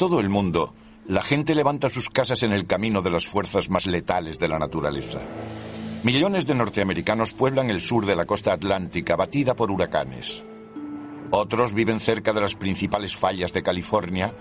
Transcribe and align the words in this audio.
Todo 0.00 0.18
el 0.18 0.30
mundo, 0.30 0.72
la 1.08 1.20
gente 1.20 1.54
levanta 1.54 1.90
sus 1.90 2.08
casas 2.08 2.42
en 2.42 2.52
el 2.52 2.66
camino 2.66 3.02
de 3.02 3.10
las 3.10 3.26
fuerzas 3.26 3.68
más 3.68 3.84
letales 3.84 4.38
de 4.38 4.48
la 4.48 4.58
naturaleza. 4.58 5.20
Millones 6.04 6.46
de 6.46 6.54
norteamericanos 6.54 7.34
pueblan 7.34 7.68
el 7.68 7.82
sur 7.82 8.06
de 8.06 8.16
la 8.16 8.24
costa 8.24 8.54
atlántica 8.54 9.14
batida 9.14 9.54
por 9.54 9.70
huracanes. 9.70 10.42
Otros 11.30 11.74
viven 11.74 12.00
cerca 12.00 12.32
de 12.32 12.40
las 12.40 12.54
principales 12.54 13.14
fallas 13.14 13.52
de 13.52 13.62
California 13.62 14.34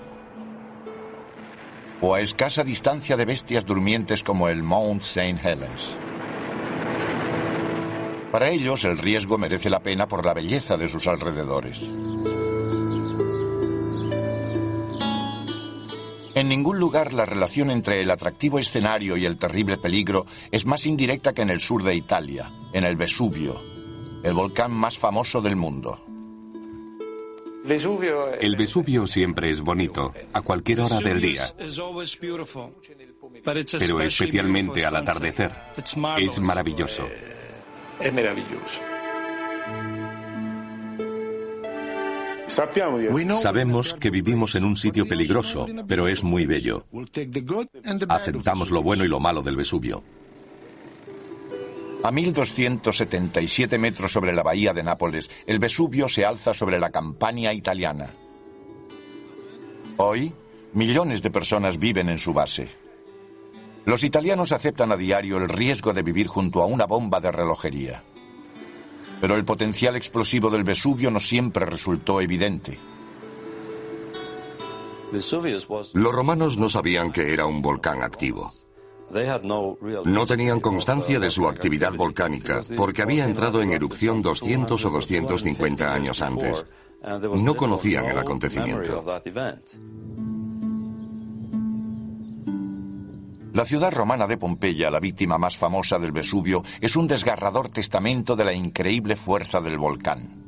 o 1.99 2.15
a 2.15 2.21
escasa 2.21 2.63
distancia 2.63 3.17
de 3.17 3.25
bestias 3.25 3.65
durmientes 3.65 4.23
como 4.23 4.47
el 4.47 4.63
Mount 4.63 5.01
St. 5.01 5.41
Helens. 5.43 5.99
Para 8.31 8.49
ellos 8.49 8.85
el 8.85 8.97
riesgo 8.97 9.37
merece 9.37 9.69
la 9.69 9.81
pena 9.81 10.07
por 10.07 10.25
la 10.25 10.33
belleza 10.33 10.77
de 10.77 10.87
sus 10.87 11.05
alrededores. 11.05 11.85
En 16.39 16.47
ningún 16.47 16.79
lugar 16.79 17.11
la 17.11 17.25
relación 17.25 17.69
entre 17.69 18.01
el 18.01 18.09
atractivo 18.09 18.59
escenario 18.59 19.17
y 19.17 19.25
el 19.25 19.37
terrible 19.37 19.75
peligro 19.75 20.25
es 20.49 20.65
más 20.65 20.85
indirecta 20.85 21.33
que 21.33 21.41
en 21.41 21.49
el 21.49 21.59
sur 21.59 21.83
de 21.83 21.93
Italia, 21.93 22.49
en 22.71 22.85
el 22.85 22.95
Vesubio, 22.95 23.59
el 24.23 24.33
volcán 24.33 24.71
más 24.71 24.97
famoso 24.97 25.41
del 25.41 25.57
mundo. 25.57 25.99
El 27.65 28.55
Vesubio 28.55 29.05
siempre 29.05 29.49
es 29.49 29.59
bonito, 29.59 30.13
a 30.31 30.41
cualquier 30.41 30.79
hora 30.79 30.99
del 31.01 31.19
día, 31.19 31.43
pero 33.43 33.99
especialmente 33.99 34.85
al 34.85 34.95
atardecer. 34.95 35.51
Es 35.75 36.39
maravilloso. 36.39 37.05
Es 37.99 38.13
maravilloso. 38.13 38.79
Sabemos 42.49 43.93
que 43.93 44.09
vivimos 44.09 44.55
en 44.55 44.65
un 44.65 44.75
sitio 44.75 45.07
peligroso, 45.07 45.67
pero 45.87 46.07
es 46.07 46.23
muy 46.23 46.45
bello. 46.45 46.85
Aceptamos 48.09 48.71
lo 48.71 48.81
bueno 48.81 49.05
y 49.05 49.07
lo 49.07 49.19
malo 49.19 49.41
del 49.41 49.55
Vesubio. 49.55 50.03
A 52.01 52.11
1277 52.11 53.77
metros 53.77 54.11
sobre 54.11 54.33
la 54.33 54.41
bahía 54.41 54.73
de 54.73 54.83
Nápoles, 54.83 55.29
el 55.45 55.59
Vesubio 55.59 56.07
se 56.07 56.25
alza 56.25 56.53
sobre 56.53 56.79
la 56.79 56.89
Campania 56.91 57.53
italiana. 57.53 58.13
Hoy, 59.97 60.33
millones 60.73 61.21
de 61.21 61.29
personas 61.29 61.77
viven 61.77 62.07
en 62.07 62.17
su 62.17 62.33
base. 62.33 62.69
Los 63.85 64.03
italianos 64.03 64.53
aceptan 64.53 64.91
a 64.91 64.97
diario 64.97 65.37
el 65.37 65.49
riesgo 65.49 65.93
de 65.93 66.03
vivir 66.03 66.27
junto 66.27 66.61
a 66.61 66.67
una 66.67 66.85
bomba 66.85 67.19
de 67.19 67.31
relojería. 67.31 68.03
Pero 69.21 69.35
el 69.35 69.45
potencial 69.45 69.95
explosivo 69.95 70.49
del 70.49 70.63
Vesubio 70.63 71.11
no 71.11 71.19
siempre 71.19 71.65
resultó 71.65 72.21
evidente. 72.21 72.77
Los 75.93 76.13
romanos 76.13 76.57
no 76.57 76.69
sabían 76.69 77.11
que 77.11 77.33
era 77.33 77.45
un 77.45 77.61
volcán 77.61 78.03
activo. 78.03 78.51
No 80.05 80.25
tenían 80.25 80.59
constancia 80.59 81.19
de 81.19 81.31
su 81.31 81.47
actividad 81.47 81.93
volcánica 81.93 82.61
porque 82.77 83.01
había 83.01 83.25
entrado 83.25 83.61
en 83.61 83.73
erupción 83.73 84.21
200 84.21 84.85
o 84.85 84.89
250 84.89 85.93
años 85.93 86.21
antes. 86.21 86.65
No 87.01 87.55
conocían 87.55 88.05
el 88.05 88.19
acontecimiento. 88.19 89.03
La 93.53 93.65
ciudad 93.65 93.91
romana 93.91 94.27
de 94.27 94.37
Pompeya, 94.37 94.91
la 94.91 94.99
víctima 94.99 95.39
más 95.39 95.57
famosa 95.57 95.97
del 95.97 96.11
Vesubio, 96.11 96.63
es 96.79 96.95
un 96.95 97.07
desgarrador 97.07 97.69
testamento 97.69 98.35
de 98.35 98.45
la 98.45 98.53
increíble 98.53 99.15
fuerza 99.15 99.59
del 99.59 99.79
volcán. 99.79 100.39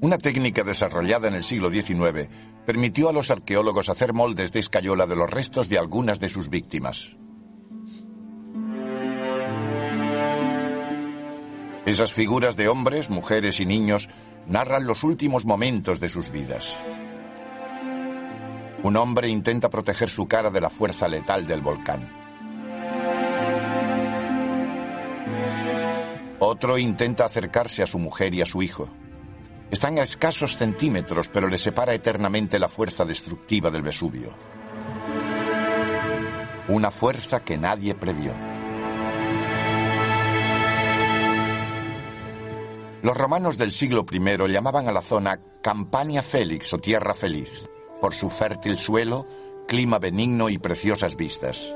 Una 0.00 0.18
técnica 0.18 0.64
desarrollada 0.64 1.28
en 1.28 1.34
el 1.34 1.44
siglo 1.44 1.70
XIX 1.70 2.28
permitió 2.66 3.08
a 3.08 3.12
los 3.12 3.30
arqueólogos 3.30 3.88
hacer 3.88 4.12
moldes 4.12 4.52
de 4.52 4.58
escayola 4.58 5.06
de 5.06 5.16
los 5.16 5.30
restos 5.30 5.68
de 5.68 5.78
algunas 5.78 6.18
de 6.18 6.28
sus 6.28 6.50
víctimas. 6.50 7.16
Esas 11.86 12.12
figuras 12.12 12.56
de 12.56 12.68
hombres, 12.68 13.08
mujeres 13.08 13.60
y 13.60 13.66
niños 13.66 14.08
narran 14.46 14.86
los 14.86 15.04
últimos 15.04 15.44
momentos 15.44 16.00
de 16.00 16.08
sus 16.08 16.30
vidas. 16.30 16.76
Un 18.84 18.98
hombre 18.98 19.30
intenta 19.30 19.70
proteger 19.70 20.10
su 20.10 20.28
cara 20.28 20.50
de 20.50 20.60
la 20.60 20.68
fuerza 20.68 21.08
letal 21.08 21.46
del 21.46 21.62
volcán. 21.62 22.06
Otro 26.38 26.76
intenta 26.76 27.24
acercarse 27.24 27.82
a 27.82 27.86
su 27.86 27.98
mujer 27.98 28.34
y 28.34 28.42
a 28.42 28.46
su 28.46 28.62
hijo. 28.62 28.90
Están 29.70 29.98
a 29.98 30.02
escasos 30.02 30.58
centímetros, 30.58 31.30
pero 31.30 31.48
le 31.48 31.56
separa 31.56 31.94
eternamente 31.94 32.58
la 32.58 32.68
fuerza 32.68 33.06
destructiva 33.06 33.70
del 33.70 33.80
Vesubio. 33.80 34.34
Una 36.68 36.90
fuerza 36.90 37.42
que 37.42 37.56
nadie 37.56 37.94
previó. 37.94 38.34
Los 43.00 43.16
romanos 43.16 43.56
del 43.56 43.72
siglo 43.72 44.04
I 44.10 44.18
llamaban 44.52 44.88
a 44.88 44.92
la 44.92 45.00
zona 45.00 45.40
Campania 45.62 46.22
Félix 46.22 46.70
o 46.74 46.78
Tierra 46.78 47.14
Feliz 47.14 47.66
por 48.04 48.12
su 48.12 48.28
fértil 48.28 48.76
suelo, 48.76 49.26
clima 49.66 49.98
benigno 49.98 50.50
y 50.50 50.58
preciosas 50.58 51.16
vistas. 51.16 51.74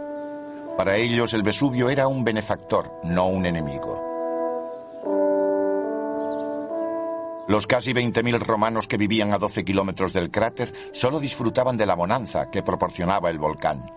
Para 0.76 0.98
ellos 0.98 1.32
el 1.32 1.42
Vesubio 1.42 1.88
era 1.88 2.06
un 2.06 2.22
benefactor, 2.22 3.00
no 3.02 3.28
un 3.28 3.46
enemigo. 3.46 3.98
Los 7.48 7.66
casi 7.66 7.94
20.000 7.94 8.40
romanos 8.40 8.86
que 8.86 8.98
vivían 8.98 9.32
a 9.32 9.38
12 9.38 9.64
kilómetros 9.64 10.12
del 10.12 10.30
cráter 10.30 10.70
solo 10.92 11.18
disfrutaban 11.18 11.78
de 11.78 11.86
la 11.86 11.94
bonanza 11.94 12.50
que 12.50 12.62
proporcionaba 12.62 13.30
el 13.30 13.38
volcán. 13.38 13.90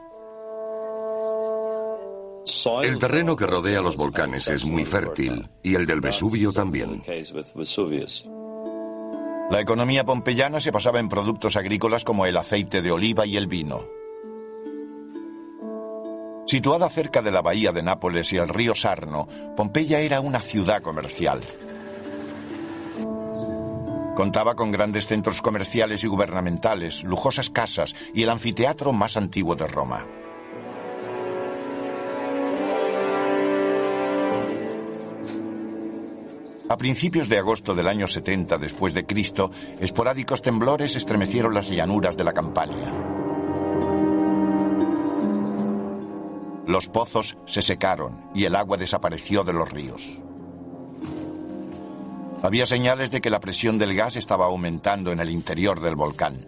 El 2.81 2.97
terreno 2.97 3.35
que 3.35 3.45
rodea 3.45 3.81
los 3.81 3.97
volcanes 3.97 4.47
es 4.47 4.63
muy 4.63 4.85
fértil 4.85 5.49
y 5.61 5.75
el 5.75 5.85
del 5.85 5.99
Vesubio 5.99 6.53
también. 6.53 7.01
La 9.51 9.59
economía 9.59 10.05
pompeyana 10.05 10.61
se 10.61 10.71
basaba 10.71 11.01
en 11.01 11.09
productos 11.09 11.57
agrícolas 11.57 12.05
como 12.05 12.25
el 12.25 12.37
aceite 12.37 12.81
de 12.81 12.89
oliva 12.89 13.25
y 13.25 13.35
el 13.35 13.47
vino. 13.47 13.85
Situada 16.45 16.87
cerca 16.87 17.21
de 17.21 17.31
la 17.31 17.41
bahía 17.41 17.73
de 17.73 17.83
Nápoles 17.83 18.31
y 18.31 18.37
el 18.37 18.47
río 18.47 18.73
Sarno, 18.73 19.27
Pompeya 19.57 19.99
era 19.99 20.21
una 20.21 20.39
ciudad 20.39 20.81
comercial. 20.81 21.41
Contaba 24.15 24.55
con 24.55 24.71
grandes 24.71 25.07
centros 25.07 25.41
comerciales 25.41 26.05
y 26.05 26.07
gubernamentales, 26.07 27.03
lujosas 27.03 27.49
casas 27.49 27.93
y 28.13 28.23
el 28.23 28.29
anfiteatro 28.29 28.93
más 28.93 29.17
antiguo 29.17 29.57
de 29.57 29.67
Roma. 29.67 30.05
A 36.71 36.77
principios 36.77 37.27
de 37.27 37.37
agosto 37.37 37.75
del 37.75 37.85
año 37.85 38.07
70 38.07 38.57
después 38.57 38.93
de 38.93 39.05
Cristo, 39.05 39.51
esporádicos 39.81 40.41
temblores 40.41 40.95
estremecieron 40.95 41.53
las 41.53 41.69
llanuras 41.69 42.15
de 42.15 42.23
la 42.23 42.31
Campania. 42.31 42.93
Los 46.65 46.87
pozos 46.87 47.35
se 47.45 47.61
secaron 47.61 48.21
y 48.33 48.45
el 48.45 48.55
agua 48.55 48.77
desapareció 48.77 49.43
de 49.43 49.51
los 49.51 49.69
ríos. 49.69 50.17
Había 52.41 52.65
señales 52.65 53.11
de 53.11 53.19
que 53.19 53.29
la 53.29 53.41
presión 53.41 53.77
del 53.77 53.93
gas 53.93 54.15
estaba 54.15 54.45
aumentando 54.45 55.11
en 55.11 55.19
el 55.19 55.29
interior 55.29 55.81
del 55.81 55.97
volcán. 55.97 56.47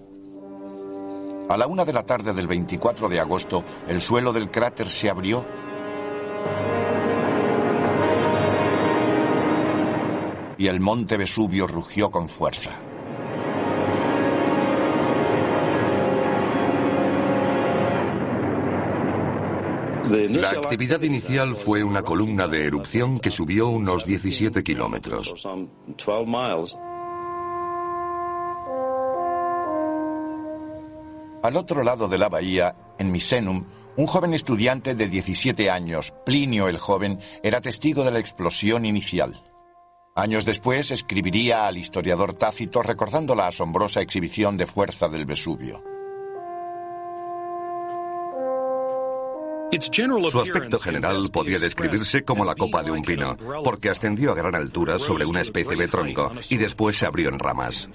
A 1.50 1.58
la 1.58 1.68
una 1.68 1.84
de 1.84 1.92
la 1.92 2.06
tarde 2.06 2.32
del 2.32 2.48
24 2.48 3.10
de 3.10 3.20
agosto, 3.20 3.66
el 3.90 4.00
suelo 4.02 4.32
del 4.32 4.50
cráter 4.50 4.90
se 4.90 5.10
abrió 5.10 5.46
y 10.58 10.68
el 10.68 10.80
monte 10.80 11.18
Vesubio 11.18 11.68
rugió 11.68 12.12
con 12.12 12.28
fuerza. 12.30 12.72
La 20.06 20.50
actividad 20.50 21.02
inicial 21.02 21.56
fue 21.56 21.84
una 21.84 22.04
columna 22.04 22.48
de 22.48 22.66
erupción 22.66 23.20
que 23.20 23.32
subió 23.32 23.70
unos 23.70 24.06
17 24.06 24.62
kilómetros. 24.62 25.34
Al 31.42 31.58
otro 31.58 31.84
lado 31.84 32.08
de 32.08 32.18
la 32.18 32.30
bahía, 32.30 32.76
en 33.00 33.12
Misenum, 33.12 33.66
un 33.96 34.08
joven 34.08 34.34
estudiante 34.34 34.94
de 34.94 35.08
17 35.08 35.70
años, 35.70 36.14
Plinio 36.26 36.68
el 36.68 36.78
joven, 36.78 37.20
era 37.42 37.62
testigo 37.62 38.04
de 38.04 38.12
la 38.12 38.20
explosión 38.20 38.86
inicial. 38.86 39.42
Años 40.16 40.46
después 40.46 40.92
escribiría 40.92 41.66
al 41.66 41.78
historiador 41.78 42.34
Tácito 42.36 42.84
recordando 42.84 43.34
la 43.34 43.48
asombrosa 43.48 44.00
exhibición 44.00 44.58
de 44.58 44.68
fuerza 44.68 45.10
del 45.10 45.26
Vesubio. 45.26 45.84
Su 50.30 50.40
aspecto 50.40 50.78
general 50.78 51.32
podía 51.32 51.58
describirse 51.58 52.24
como 52.24 52.46
la 52.46 52.54
copa 52.54 52.84
de 52.84 52.92
un 52.92 53.02
pino, 53.02 53.36
porque 53.64 53.90
ascendió 53.90 54.32
a 54.32 54.36
gran 54.36 54.54
altura 54.54 55.00
sobre 55.00 55.26
una 55.26 55.42
especie 55.42 55.76
de 55.76 55.88
tronco 55.88 56.32
y 56.48 56.58
después 56.58 56.96
se 56.96 57.08
abrió 57.08 57.30
en 57.30 57.40
ramas. 57.40 57.90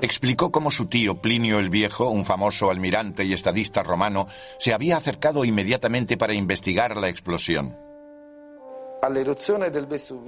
Explicó 0.00 0.52
cómo 0.52 0.70
su 0.70 0.86
tío 0.86 1.20
Plinio 1.20 1.58
el 1.58 1.68
Viejo, 1.68 2.10
un 2.10 2.24
famoso 2.24 2.70
almirante 2.70 3.24
y 3.24 3.32
estadista 3.32 3.82
romano, 3.82 4.28
se 4.60 4.72
había 4.72 4.98
acercado 4.98 5.44
inmediatamente 5.44 6.16
para 6.16 6.34
investigar 6.34 6.96
la 6.96 7.08
explosión. 7.08 7.83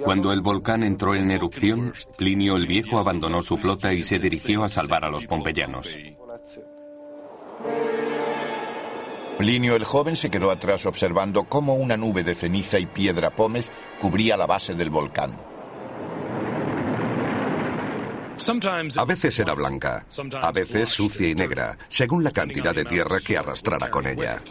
Cuando 0.05 0.32
el 0.32 0.40
volcán 0.40 0.82
entró 0.82 1.14
en 1.14 1.31
erupción, 1.31 1.93
Plinio 2.17 2.56
el 2.56 2.67
Viejo 2.67 2.99
abandonó 2.99 3.43
su 3.43 3.56
flota 3.56 3.93
y 3.93 4.02
se 4.02 4.19
dirigió 4.19 4.64
a 4.64 4.69
salvar 4.69 5.05
a 5.05 5.11
los 5.11 5.26
pompeyanos. 5.26 5.96
Plinio 9.38 9.76
el 9.76 9.84
joven 9.84 10.17
se 10.17 10.31
quedó 10.31 10.50
atrás 10.50 10.87
observando 10.87 11.44
cómo 11.44 11.75
una 11.75 11.96
nube 11.96 12.25
de 12.25 12.34
ceniza 12.34 12.78
y 12.78 12.87
piedra 12.87 13.34
pómez 13.34 13.70
cubría 14.00 14.37
la 14.37 14.46
base 14.46 14.75
del 14.75 14.90
volcán. 14.90 15.38
A 18.96 19.05
veces 19.05 19.38
era 19.38 19.55
blanca, 19.55 20.06
a 20.43 20.52
veces 20.52 20.90
sucia 20.90 21.29
y 21.29 21.34
negra, 21.34 21.79
según 21.88 22.22
la 22.22 22.31
cantidad 22.31 22.75
de 22.75 22.84
tierra 22.84 23.19
que 23.20 23.38
arrastrara 23.38 23.90
con 23.90 24.06
ella. 24.06 24.43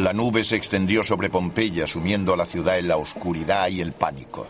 La 0.00 0.14
nube 0.14 0.44
se 0.44 0.56
extendió 0.56 1.02
sobre 1.02 1.28
Pompeya, 1.28 1.86
sumiendo 1.86 2.32
a 2.32 2.36
la 2.36 2.46
ciudad 2.46 2.78
en 2.78 2.88
la 2.88 2.96
oscuridad 2.96 3.68
y 3.68 3.82
el 3.82 3.92
pánico. 3.92 4.46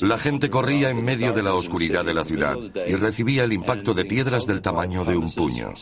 La 0.00 0.16
gente 0.16 0.48
corría 0.48 0.88
en 0.88 1.04
medio 1.04 1.34
de 1.34 1.42
la 1.42 1.52
oscuridad 1.52 2.06
de 2.06 2.14
la 2.14 2.24
ciudad 2.24 2.56
y 2.86 2.94
recibía 2.94 3.44
el 3.44 3.52
impacto 3.52 3.92
de 3.92 4.06
piedras 4.06 4.46
del 4.46 4.62
tamaño 4.62 5.04
de 5.04 5.14
un 5.14 5.30
puño. 5.30 5.74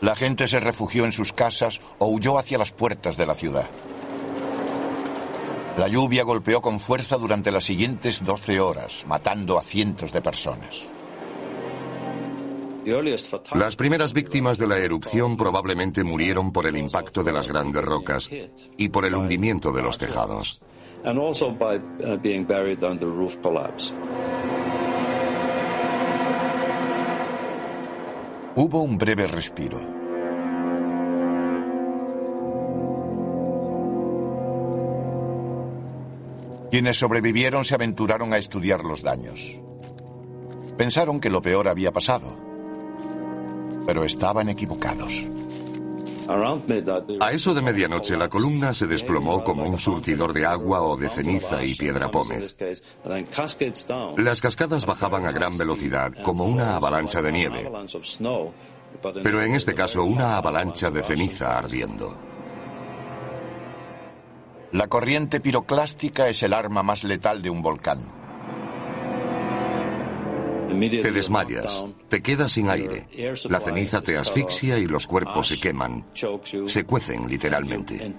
La 0.00 0.16
gente 0.16 0.48
se 0.48 0.58
refugió 0.58 1.04
en 1.04 1.12
sus 1.12 1.32
casas 1.32 1.80
o 1.98 2.08
huyó 2.08 2.36
hacia 2.36 2.58
las 2.58 2.72
puertas 2.72 3.16
de 3.16 3.26
la 3.26 3.34
ciudad. 3.34 3.70
La 5.78 5.86
lluvia 5.86 6.24
golpeó 6.24 6.60
con 6.60 6.80
fuerza 6.80 7.16
durante 7.16 7.52
las 7.52 7.62
siguientes 7.62 8.24
12 8.24 8.58
horas, 8.58 9.04
matando 9.06 9.56
a 9.56 9.62
cientos 9.62 10.12
de 10.12 10.20
personas. 10.20 10.88
Las 13.54 13.76
primeras 13.76 14.12
víctimas 14.12 14.58
de 14.58 14.66
la 14.66 14.78
erupción 14.78 15.36
probablemente 15.36 16.04
murieron 16.04 16.52
por 16.52 16.66
el 16.66 16.76
impacto 16.76 17.24
de 17.24 17.32
las 17.32 17.48
grandes 17.48 17.82
rocas 17.82 18.28
y 18.76 18.88
por 18.90 19.06
el 19.06 19.14
hundimiento 19.14 19.72
de 19.72 19.82
los 19.82 19.96
tejados. 19.96 20.60
Hubo 28.56 28.82
un 28.82 28.98
breve 28.98 29.26
respiro. 29.26 30.04
Quienes 36.70 36.96
sobrevivieron 36.96 37.64
se 37.64 37.74
aventuraron 37.74 38.32
a 38.32 38.38
estudiar 38.38 38.84
los 38.84 39.02
daños. 39.02 39.60
Pensaron 40.76 41.20
que 41.20 41.30
lo 41.30 41.40
peor 41.40 41.68
había 41.68 41.92
pasado, 41.92 42.36
pero 43.86 44.04
estaban 44.04 44.48
equivocados. 44.48 45.24
A 47.20 47.32
eso 47.32 47.52
de 47.52 47.60
medianoche 47.60 48.16
la 48.16 48.28
columna 48.28 48.72
se 48.72 48.86
desplomó 48.86 49.44
como 49.44 49.64
un 49.64 49.78
surtidor 49.78 50.32
de 50.32 50.46
agua 50.46 50.80
o 50.80 50.96
de 50.96 51.10
ceniza 51.10 51.62
y 51.62 51.74
piedra 51.74 52.10
pómez. 52.10 52.56
Las 54.16 54.40
cascadas 54.40 54.86
bajaban 54.86 55.26
a 55.26 55.32
gran 55.32 55.56
velocidad, 55.58 56.12
como 56.22 56.44
una 56.44 56.76
avalancha 56.76 57.20
de 57.20 57.32
nieve, 57.32 57.70
pero 59.22 59.40
en 59.42 59.54
este 59.54 59.74
caso 59.74 60.02
una 60.04 60.36
avalancha 60.36 60.90
de 60.90 61.02
ceniza 61.02 61.58
ardiendo. 61.58 62.16
La 64.72 64.88
corriente 64.88 65.40
piroclástica 65.40 66.28
es 66.28 66.42
el 66.42 66.52
arma 66.52 66.82
más 66.82 67.04
letal 67.04 67.42
de 67.42 67.50
un 67.50 67.62
volcán. 67.62 68.23
Te 71.02 71.10
desmayas, 71.10 71.84
te 72.08 72.22
quedas 72.22 72.52
sin 72.52 72.68
aire, 72.68 73.08
la 73.48 73.60
ceniza 73.60 74.00
te 74.00 74.16
asfixia 74.16 74.78
y 74.78 74.86
los 74.86 75.06
cuerpos 75.06 75.48
se 75.48 75.60
queman, 75.60 76.06
se 76.66 76.84
cuecen 76.84 77.28
literalmente. 77.28 78.14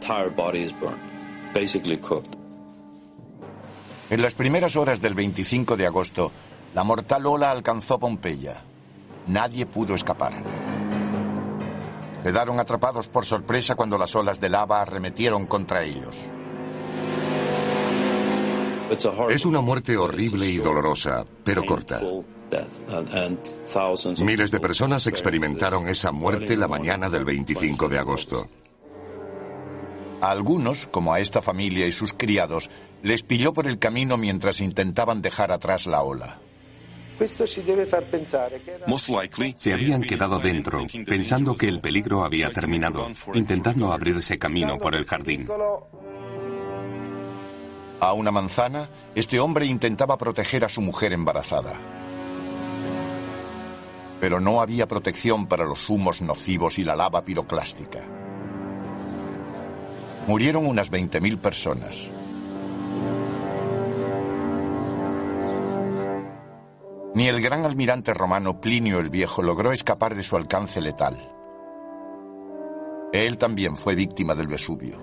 En 4.10 4.22
las 4.22 4.36
primeras 4.36 4.76
horas 4.76 5.02
del 5.02 5.16
25 5.16 5.78
de 5.78 5.88
agosto, 5.88 6.32
la 6.74 6.84
mortal 6.84 7.26
ola 7.26 7.50
alcanzó 7.52 7.98
Pompeya. 7.98 8.64
Nadie 9.28 9.66
pudo 9.66 9.96
escapar. 9.96 10.44
Quedaron 12.22 12.60
atrapados 12.60 13.08
por 13.08 13.26
sorpresa 13.26 13.76
cuando 13.76 13.98
las 13.98 14.16
olas 14.16 14.40
de 14.40 14.50
lava 14.50 14.82
arremetieron 14.82 15.46
contra 15.48 15.84
ellos. 15.84 16.28
Es 19.30 19.46
una 19.46 19.62
muerte 19.62 19.98
horrible 19.98 20.48
y 20.48 20.58
dolorosa, 20.58 21.26
pero 21.44 21.66
corta. 21.66 22.00
Miles 24.22 24.52
de 24.52 24.60
personas 24.60 25.08
experimentaron 25.08 25.88
esa 25.88 26.12
muerte 26.12 26.56
la 26.56 26.68
mañana 26.68 27.10
del 27.10 27.26
25 27.26 27.90
de 27.90 28.00
agosto. 28.00 28.50
A 30.22 30.32
algunos, 30.32 30.88
como 30.88 31.14
a 31.14 31.20
esta 31.20 31.42
familia 31.42 31.86
y 31.86 31.92
sus 31.92 32.14
criados, 32.14 32.70
les 33.04 33.24
pilló 33.24 33.54
por 33.54 33.68
el 33.68 33.80
camino 33.80 34.18
mientras 34.18 34.62
intentaban 34.62 35.22
dejar 35.22 35.52
atrás 35.52 35.88
la 35.88 36.02
ola. 36.02 36.40
Se 39.56 39.74
habían 39.74 40.02
quedado 40.02 40.40
dentro, 40.40 40.86
pensando 41.06 41.56
que 41.56 41.68
el 41.68 41.80
peligro 41.80 42.26
había 42.26 42.52
terminado, 42.52 43.08
intentando 43.34 43.94
abrirse 43.94 44.38
camino 44.38 44.78
por 44.78 44.96
el 44.96 45.06
jardín. 45.06 45.48
A 48.02 48.14
una 48.14 48.32
manzana, 48.32 48.90
este 49.16 49.40
hombre 49.40 49.66
intentaba 49.66 50.18
proteger 50.18 50.66
a 50.66 50.70
su 50.70 50.82
mujer 50.82 51.14
embarazada 51.14 52.05
pero 54.20 54.40
no 54.40 54.62
había 54.62 54.88
protección 54.88 55.48
para 55.48 55.66
los 55.66 55.90
humos 55.90 56.22
nocivos 56.22 56.80
y 56.80 56.84
la 56.84 56.96
lava 56.96 57.24
piroclástica. 57.24 58.04
Murieron 60.28 60.66
unas 60.66 60.92
20.000 60.92 61.38
personas. 61.38 62.10
Ni 67.14 67.28
el 67.28 67.42
gran 67.42 67.64
almirante 67.64 68.14
romano 68.14 68.60
Plinio 68.60 69.00
el 69.00 69.10
Viejo 69.10 69.42
logró 69.42 69.72
escapar 69.72 70.16
de 70.16 70.24
su 70.24 70.36
alcance 70.36 70.82
letal. 70.82 71.32
Él 73.14 73.38
también 73.38 73.78
fue 73.78 73.96
víctima 73.96 74.36
del 74.36 74.48
Vesubio. 74.48 75.00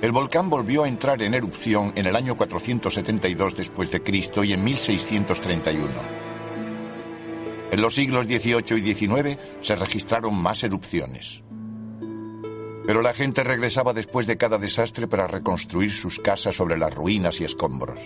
El 0.00 0.12
volcán 0.12 0.48
volvió 0.48 0.84
a 0.84 0.88
entrar 0.88 1.20
en 1.22 1.34
erupción 1.34 1.92
en 1.96 2.06
el 2.06 2.14
año 2.14 2.36
472 2.36 3.56
después 3.56 3.90
de 3.90 4.00
Cristo 4.00 4.44
y 4.44 4.52
en 4.52 4.62
1631. 4.62 5.88
En 7.72 7.82
los 7.82 7.96
siglos 7.96 8.26
XVIII 8.26 8.78
y 8.78 8.94
XIX 8.94 9.38
se 9.60 9.74
registraron 9.74 10.40
más 10.40 10.62
erupciones. 10.62 11.42
Pero 12.86 13.02
la 13.02 13.12
gente 13.12 13.42
regresaba 13.42 13.92
después 13.92 14.28
de 14.28 14.36
cada 14.36 14.56
desastre 14.56 15.08
para 15.08 15.26
reconstruir 15.26 15.90
sus 15.90 16.20
casas 16.20 16.54
sobre 16.54 16.78
las 16.78 16.94
ruinas 16.94 17.40
y 17.40 17.44
escombros. 17.44 18.00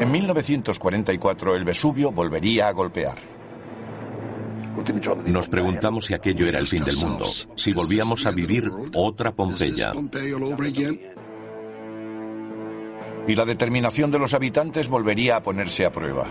En 0.00 0.10
1944 0.10 1.54
el 1.54 1.64
Vesubio 1.64 2.10
volvería 2.10 2.66
a 2.66 2.72
golpear. 2.72 3.35
Nos 5.26 5.48
preguntamos 5.48 6.06
si 6.06 6.14
aquello 6.14 6.46
era 6.46 6.58
el 6.58 6.66
fin 6.66 6.84
del 6.84 6.96
mundo, 6.96 7.26
si 7.54 7.72
volvíamos 7.72 8.26
a 8.26 8.30
vivir 8.30 8.70
otra 8.94 9.34
Pompeya. 9.34 9.92
Y 13.28 13.34
la 13.34 13.44
determinación 13.44 14.10
de 14.10 14.18
los 14.18 14.34
habitantes 14.34 14.88
volvería 14.88 15.36
a 15.36 15.42
ponerse 15.42 15.84
a 15.84 15.92
prueba. 15.92 16.26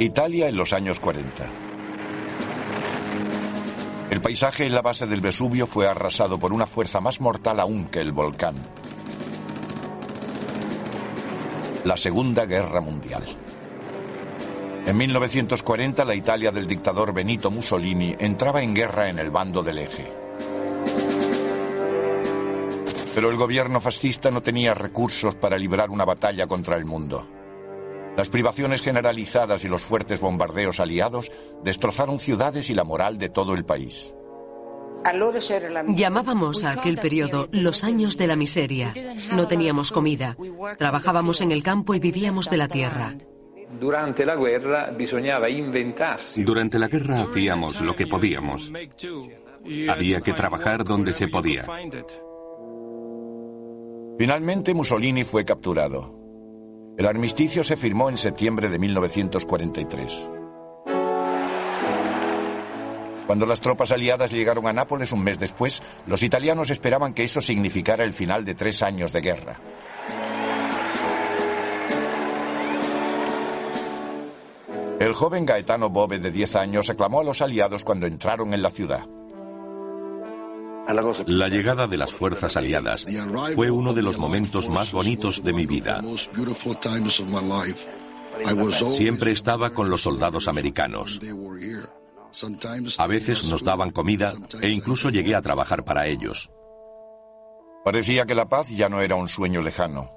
Italia 0.00 0.48
en 0.48 0.56
los 0.56 0.72
años 0.72 1.00
40. 1.00 1.67
El 4.18 4.22
paisaje 4.22 4.66
en 4.66 4.74
la 4.74 4.82
base 4.82 5.06
del 5.06 5.20
Vesubio 5.20 5.64
fue 5.64 5.86
arrasado 5.86 6.40
por 6.40 6.52
una 6.52 6.66
fuerza 6.66 6.98
más 6.98 7.20
mortal 7.20 7.60
aún 7.60 7.84
que 7.84 8.00
el 8.00 8.10
volcán. 8.10 8.56
La 11.84 11.96
Segunda 11.96 12.44
Guerra 12.44 12.80
Mundial. 12.80 13.22
En 14.84 14.96
1940 14.96 16.04
la 16.04 16.16
Italia 16.16 16.50
del 16.50 16.66
dictador 16.66 17.14
Benito 17.14 17.52
Mussolini 17.52 18.16
entraba 18.18 18.60
en 18.60 18.74
guerra 18.74 19.08
en 19.08 19.20
el 19.20 19.30
bando 19.30 19.62
del 19.62 19.78
eje. 19.78 20.12
Pero 23.14 23.30
el 23.30 23.36
gobierno 23.36 23.80
fascista 23.80 24.32
no 24.32 24.42
tenía 24.42 24.74
recursos 24.74 25.36
para 25.36 25.56
librar 25.56 25.90
una 25.90 26.04
batalla 26.04 26.48
contra 26.48 26.74
el 26.76 26.84
mundo. 26.84 27.37
Las 28.18 28.30
privaciones 28.30 28.82
generalizadas 28.82 29.64
y 29.64 29.68
los 29.68 29.84
fuertes 29.84 30.18
bombardeos 30.20 30.80
aliados 30.80 31.30
destrozaron 31.62 32.18
ciudades 32.18 32.68
y 32.68 32.74
la 32.74 32.82
moral 32.82 33.16
de 33.16 33.28
todo 33.28 33.54
el 33.54 33.64
país. 33.64 34.12
Llamábamos 35.86 36.64
a 36.64 36.72
aquel 36.72 36.98
periodo 36.98 37.48
los 37.52 37.84
años 37.84 38.18
de 38.18 38.26
la 38.26 38.34
miseria. 38.34 38.92
No 39.30 39.46
teníamos 39.46 39.92
comida, 39.92 40.36
trabajábamos 40.78 41.40
en 41.42 41.52
el 41.52 41.62
campo 41.62 41.94
y 41.94 42.00
vivíamos 42.00 42.50
de 42.50 42.56
la 42.56 42.66
tierra. 42.66 43.14
Durante 43.78 44.26
la 44.26 44.34
guerra 44.34 44.90
Durante 46.38 46.78
la 46.80 46.88
guerra 46.88 47.22
hacíamos 47.22 47.80
lo 47.80 47.94
que 47.94 48.08
podíamos. 48.08 48.72
Había 49.88 50.20
que 50.22 50.32
trabajar 50.32 50.82
donde 50.82 51.12
se 51.12 51.28
podía. 51.28 51.64
Finalmente 54.18 54.74
Mussolini 54.74 55.22
fue 55.22 55.44
capturado. 55.44 56.17
El 56.98 57.06
armisticio 57.06 57.62
se 57.62 57.76
firmó 57.76 58.08
en 58.08 58.16
septiembre 58.16 58.68
de 58.68 58.76
1943. 58.80 60.28
Cuando 63.24 63.46
las 63.46 63.60
tropas 63.60 63.92
aliadas 63.92 64.32
llegaron 64.32 64.66
a 64.66 64.72
Nápoles 64.72 65.12
un 65.12 65.22
mes 65.22 65.38
después, 65.38 65.80
los 66.08 66.24
italianos 66.24 66.70
esperaban 66.70 67.14
que 67.14 67.22
eso 67.22 67.40
significara 67.40 68.02
el 68.02 68.12
final 68.12 68.44
de 68.44 68.56
tres 68.56 68.82
años 68.82 69.12
de 69.12 69.20
guerra. 69.20 69.60
El 74.98 75.14
joven 75.14 75.46
Gaetano 75.46 75.90
Bove, 75.90 76.18
de 76.18 76.32
10 76.32 76.56
años, 76.56 76.90
aclamó 76.90 77.20
a 77.20 77.24
los 77.24 77.40
aliados 77.40 77.84
cuando 77.84 78.06
entraron 78.06 78.52
en 78.52 78.62
la 78.62 78.70
ciudad. 78.70 79.06
La 81.26 81.48
llegada 81.48 81.86
de 81.86 81.98
las 81.98 82.12
fuerzas 82.12 82.56
aliadas 82.56 83.06
fue 83.54 83.70
uno 83.70 83.92
de 83.92 84.02
los 84.02 84.16
momentos 84.16 84.70
más 84.70 84.90
bonitos 84.90 85.42
de 85.42 85.52
mi 85.52 85.66
vida. 85.66 86.02
Siempre 88.88 89.32
estaba 89.32 89.70
con 89.70 89.90
los 89.90 90.02
soldados 90.02 90.48
americanos. 90.48 91.20
A 92.98 93.06
veces 93.06 93.48
nos 93.48 93.64
daban 93.64 93.90
comida 93.90 94.32
e 94.62 94.70
incluso 94.70 95.10
llegué 95.10 95.34
a 95.34 95.42
trabajar 95.42 95.84
para 95.84 96.06
ellos. 96.06 96.50
Parecía 97.84 98.24
que 98.24 98.34
la 98.34 98.48
paz 98.48 98.68
ya 98.68 98.88
no 98.88 99.00
era 99.00 99.16
un 99.16 99.28
sueño 99.28 99.60
lejano. 99.60 100.10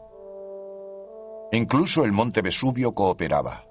Incluso 1.52 2.06
el 2.06 2.14
monte 2.14 2.42
Vesubio 2.42 2.94
cooperaba. 2.94 3.71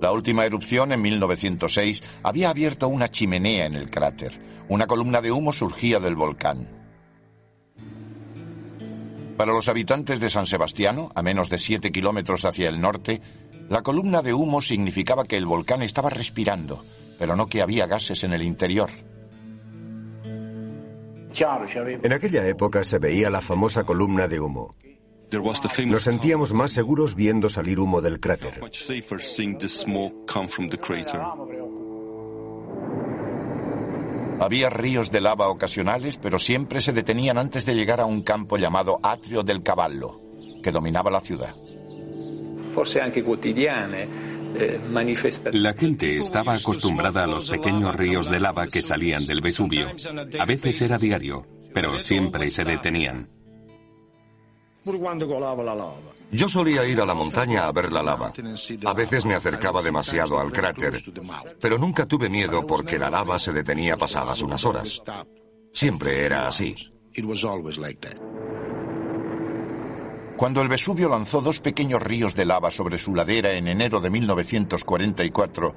La 0.00 0.12
última 0.12 0.46
erupción 0.46 0.92
en 0.92 1.02
1906 1.02 2.02
había 2.22 2.48
abierto 2.48 2.88
una 2.88 3.10
chimenea 3.10 3.66
en 3.66 3.74
el 3.74 3.90
cráter. 3.90 4.32
Una 4.68 4.86
columna 4.86 5.20
de 5.20 5.30
humo 5.30 5.52
surgía 5.52 6.00
del 6.00 6.16
volcán. 6.16 6.68
Para 9.36 9.52
los 9.52 9.68
habitantes 9.68 10.20
de 10.20 10.30
San 10.30 10.46
Sebastiano, 10.46 11.10
a 11.14 11.22
menos 11.22 11.50
de 11.50 11.58
7 11.58 11.92
kilómetros 11.92 12.44
hacia 12.44 12.68
el 12.68 12.80
norte, 12.80 13.20
la 13.68 13.82
columna 13.82 14.22
de 14.22 14.32
humo 14.32 14.60
significaba 14.60 15.24
que 15.24 15.36
el 15.36 15.46
volcán 15.46 15.82
estaba 15.82 16.10
respirando, 16.10 16.84
pero 17.18 17.36
no 17.36 17.46
que 17.46 17.62
había 17.62 17.86
gases 17.86 18.24
en 18.24 18.32
el 18.32 18.42
interior. 18.42 18.90
En 22.02 22.12
aquella 22.12 22.46
época 22.46 22.82
se 22.84 22.98
veía 22.98 23.30
la 23.30 23.40
famosa 23.40 23.84
columna 23.84 24.26
de 24.28 24.40
humo. 24.40 24.74
Nos 25.86 26.02
sentíamos 26.02 26.52
más 26.52 26.72
seguros 26.72 27.14
viendo 27.14 27.48
salir 27.48 27.78
humo 27.78 28.00
del 28.00 28.18
cráter. 28.20 28.60
Había 34.40 34.70
ríos 34.70 35.10
de 35.10 35.20
lava 35.20 35.48
ocasionales, 35.48 36.16
pero 36.16 36.38
siempre 36.38 36.80
se 36.80 36.92
detenían 36.92 37.36
antes 37.36 37.66
de 37.66 37.74
llegar 37.74 38.00
a 38.00 38.06
un 38.06 38.22
campo 38.22 38.56
llamado 38.56 38.98
Atrio 39.02 39.42
del 39.42 39.62
Caballo, 39.62 40.20
que 40.62 40.72
dominaba 40.72 41.10
la 41.10 41.20
ciudad. 41.20 41.54
Eh, 44.52 44.80
la 45.52 45.74
gente 45.74 46.18
estaba 46.18 46.54
acostumbrada 46.54 47.24
a 47.24 47.26
los 47.26 47.50
pequeños 47.50 47.94
ríos 47.94 48.30
de 48.30 48.40
lava 48.40 48.66
que 48.66 48.82
salían 48.82 49.26
del 49.26 49.40
Vesubio. 49.40 49.88
A 50.38 50.44
veces 50.44 50.82
era 50.82 50.98
diario, 50.98 51.46
pero 51.72 52.00
siempre 52.00 52.48
se 52.48 52.64
detenían. 52.64 53.39
Yo 56.32 56.48
solía 56.48 56.86
ir 56.86 57.00
a 57.00 57.06
la 57.06 57.14
montaña 57.14 57.66
a 57.66 57.72
ver 57.72 57.90
la 57.92 58.02
lava. 58.02 58.32
A 58.84 58.92
veces 58.92 59.24
me 59.24 59.34
acercaba 59.34 59.82
demasiado 59.82 60.38
al 60.38 60.52
cráter, 60.52 60.94
pero 61.60 61.76
nunca 61.76 62.06
tuve 62.06 62.28
miedo 62.28 62.66
porque 62.66 62.98
la 62.98 63.10
lava 63.10 63.38
se 63.38 63.52
detenía 63.52 63.96
pasadas 63.96 64.40
unas 64.42 64.64
horas. 64.64 65.02
Siempre 65.72 66.24
era 66.24 66.46
así. 66.46 66.76
Cuando 70.36 70.62
el 70.62 70.68
Vesubio 70.68 71.08
lanzó 71.08 71.40
dos 71.42 71.60
pequeños 71.60 72.00
ríos 72.02 72.34
de 72.34 72.46
lava 72.46 72.70
sobre 72.70 72.96
su 72.96 73.14
ladera 73.14 73.52
en 73.52 73.68
enero 73.68 74.00
de 74.00 74.10
1944, 74.10 75.74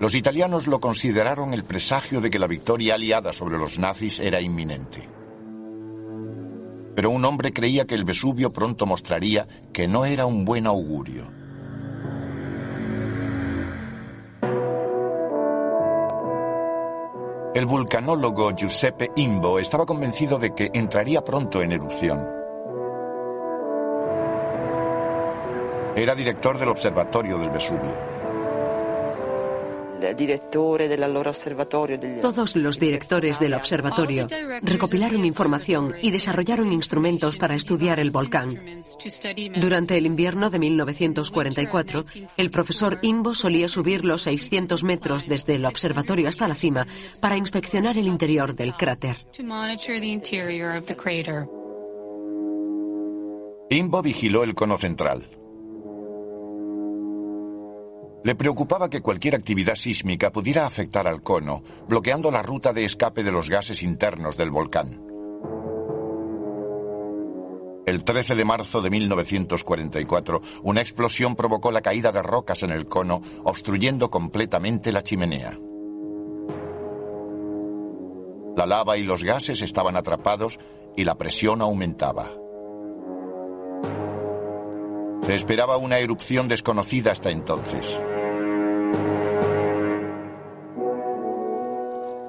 los 0.00 0.14
italianos 0.14 0.66
lo 0.66 0.80
consideraron 0.80 1.54
el 1.54 1.64
presagio 1.64 2.20
de 2.20 2.28
que 2.28 2.38
la 2.38 2.48
victoria 2.48 2.96
aliada 2.96 3.32
sobre 3.32 3.56
los 3.56 3.78
nazis 3.78 4.18
era 4.18 4.40
inminente. 4.40 5.08
Pero 6.94 7.10
un 7.10 7.24
hombre 7.24 7.52
creía 7.52 7.86
que 7.86 7.94
el 7.94 8.04
Vesubio 8.04 8.52
pronto 8.52 8.86
mostraría 8.86 9.46
que 9.72 9.88
no 9.88 10.04
era 10.04 10.26
un 10.26 10.44
buen 10.44 10.66
augurio. 10.66 11.30
El 17.54 17.66
vulcanólogo 17.66 18.50
Giuseppe 18.50 19.12
Imbo 19.16 19.60
estaba 19.60 19.86
convencido 19.86 20.38
de 20.38 20.54
que 20.54 20.70
entraría 20.74 21.22
pronto 21.24 21.62
en 21.62 21.70
erupción. 21.72 22.26
Era 25.94 26.16
director 26.16 26.58
del 26.58 26.70
Observatorio 26.70 27.38
del 27.38 27.50
Vesubio. 27.50 28.13
Todos 32.20 32.56
los 32.56 32.78
directores 32.78 33.38
del 33.40 33.54
observatorio 33.54 34.26
recopilaron 34.62 35.24
información 35.24 35.94
y 36.00 36.10
desarrollaron 36.10 36.72
instrumentos 36.72 37.36
para 37.36 37.54
estudiar 37.54 38.00
el 38.00 38.10
volcán. 38.10 38.60
Durante 39.56 39.96
el 39.96 40.06
invierno 40.06 40.50
de 40.50 40.58
1944, 40.58 42.04
el 42.36 42.50
profesor 42.50 42.98
Imbo 43.02 43.34
solía 43.34 43.68
subir 43.68 44.04
los 44.04 44.22
600 44.22 44.84
metros 44.84 45.26
desde 45.26 45.56
el 45.56 45.64
observatorio 45.64 46.28
hasta 46.28 46.48
la 46.48 46.54
cima 46.54 46.86
para 47.20 47.36
inspeccionar 47.36 47.96
el 47.96 48.06
interior 48.06 48.54
del 48.54 48.74
cráter. 48.74 49.26
Imbo 53.70 54.02
vigiló 54.02 54.44
el 54.44 54.54
cono 54.54 54.78
central. 54.78 55.33
Le 58.24 58.34
preocupaba 58.34 58.88
que 58.88 59.02
cualquier 59.02 59.34
actividad 59.34 59.74
sísmica 59.74 60.32
pudiera 60.32 60.64
afectar 60.64 61.06
al 61.06 61.22
cono, 61.22 61.62
bloqueando 61.86 62.30
la 62.30 62.40
ruta 62.40 62.72
de 62.72 62.86
escape 62.86 63.22
de 63.22 63.30
los 63.30 63.50
gases 63.50 63.82
internos 63.82 64.38
del 64.38 64.50
volcán. 64.50 64.98
El 67.84 68.02
13 68.02 68.34
de 68.34 68.44
marzo 68.46 68.80
de 68.80 68.88
1944, 68.88 70.40
una 70.62 70.80
explosión 70.80 71.36
provocó 71.36 71.70
la 71.70 71.82
caída 71.82 72.12
de 72.12 72.22
rocas 72.22 72.62
en 72.62 72.70
el 72.70 72.86
cono, 72.86 73.20
obstruyendo 73.44 74.10
completamente 74.10 74.90
la 74.90 75.02
chimenea. 75.02 75.58
La 78.56 78.64
lava 78.64 78.96
y 78.96 79.02
los 79.02 79.22
gases 79.22 79.60
estaban 79.60 79.98
atrapados 79.98 80.58
y 80.96 81.04
la 81.04 81.16
presión 81.16 81.60
aumentaba. 81.60 82.32
Se 85.26 85.34
esperaba 85.34 85.76
una 85.76 85.98
erupción 85.98 86.48
desconocida 86.48 87.12
hasta 87.12 87.30
entonces. 87.30 88.00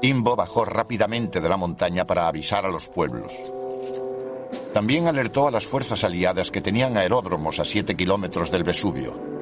Imbo 0.05 0.35
bajó 0.35 0.65
rápidamente 0.65 1.41
de 1.41 1.49
la 1.49 1.57
montaña 1.57 2.05
para 2.05 2.27
avisar 2.27 2.65
a 2.65 2.69
los 2.69 2.87
pueblos. 2.87 3.33
También 4.73 5.07
alertó 5.07 5.47
a 5.47 5.51
las 5.51 5.65
fuerzas 5.65 6.03
aliadas 6.03 6.51
que 6.51 6.61
tenían 6.61 6.97
aeródromos 6.97 7.59
a 7.59 7.65
7 7.65 7.95
kilómetros 7.95 8.51
del 8.51 8.63
Vesubio. 8.63 9.35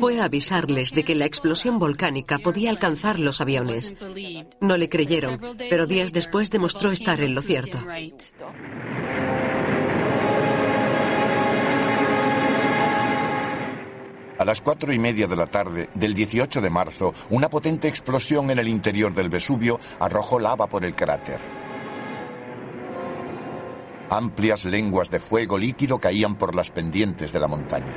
Fue 0.00 0.20
a 0.20 0.24
avisarles 0.24 0.92
de 0.92 1.04
que 1.04 1.14
la 1.14 1.24
explosión 1.24 1.78
volcánica 1.78 2.38
podía 2.38 2.70
alcanzar 2.70 3.18
los 3.18 3.40
aviones. 3.40 3.94
No 4.60 4.76
le 4.76 4.88
creyeron, 4.88 5.40
pero 5.70 5.86
días 5.86 6.12
después 6.12 6.50
demostró 6.50 6.92
estar 6.92 7.20
en 7.20 7.34
lo 7.34 7.42
cierto. 7.42 7.78
A 14.38 14.44
las 14.44 14.60
cuatro 14.60 14.92
y 14.92 15.00
media 15.00 15.26
de 15.26 15.34
la 15.34 15.46
tarde 15.46 15.88
del 15.94 16.14
18 16.14 16.60
de 16.60 16.70
marzo, 16.70 17.12
una 17.30 17.50
potente 17.50 17.88
explosión 17.88 18.50
en 18.52 18.60
el 18.60 18.68
interior 18.68 19.12
del 19.12 19.28
Vesubio 19.28 19.80
arrojó 19.98 20.38
lava 20.38 20.68
por 20.68 20.84
el 20.84 20.94
cráter. 20.94 21.40
Amplias 24.10 24.64
lenguas 24.64 25.10
de 25.10 25.18
fuego 25.18 25.58
líquido 25.58 25.98
caían 25.98 26.36
por 26.36 26.54
las 26.54 26.70
pendientes 26.70 27.32
de 27.32 27.40
la 27.40 27.48
montaña. 27.48 27.92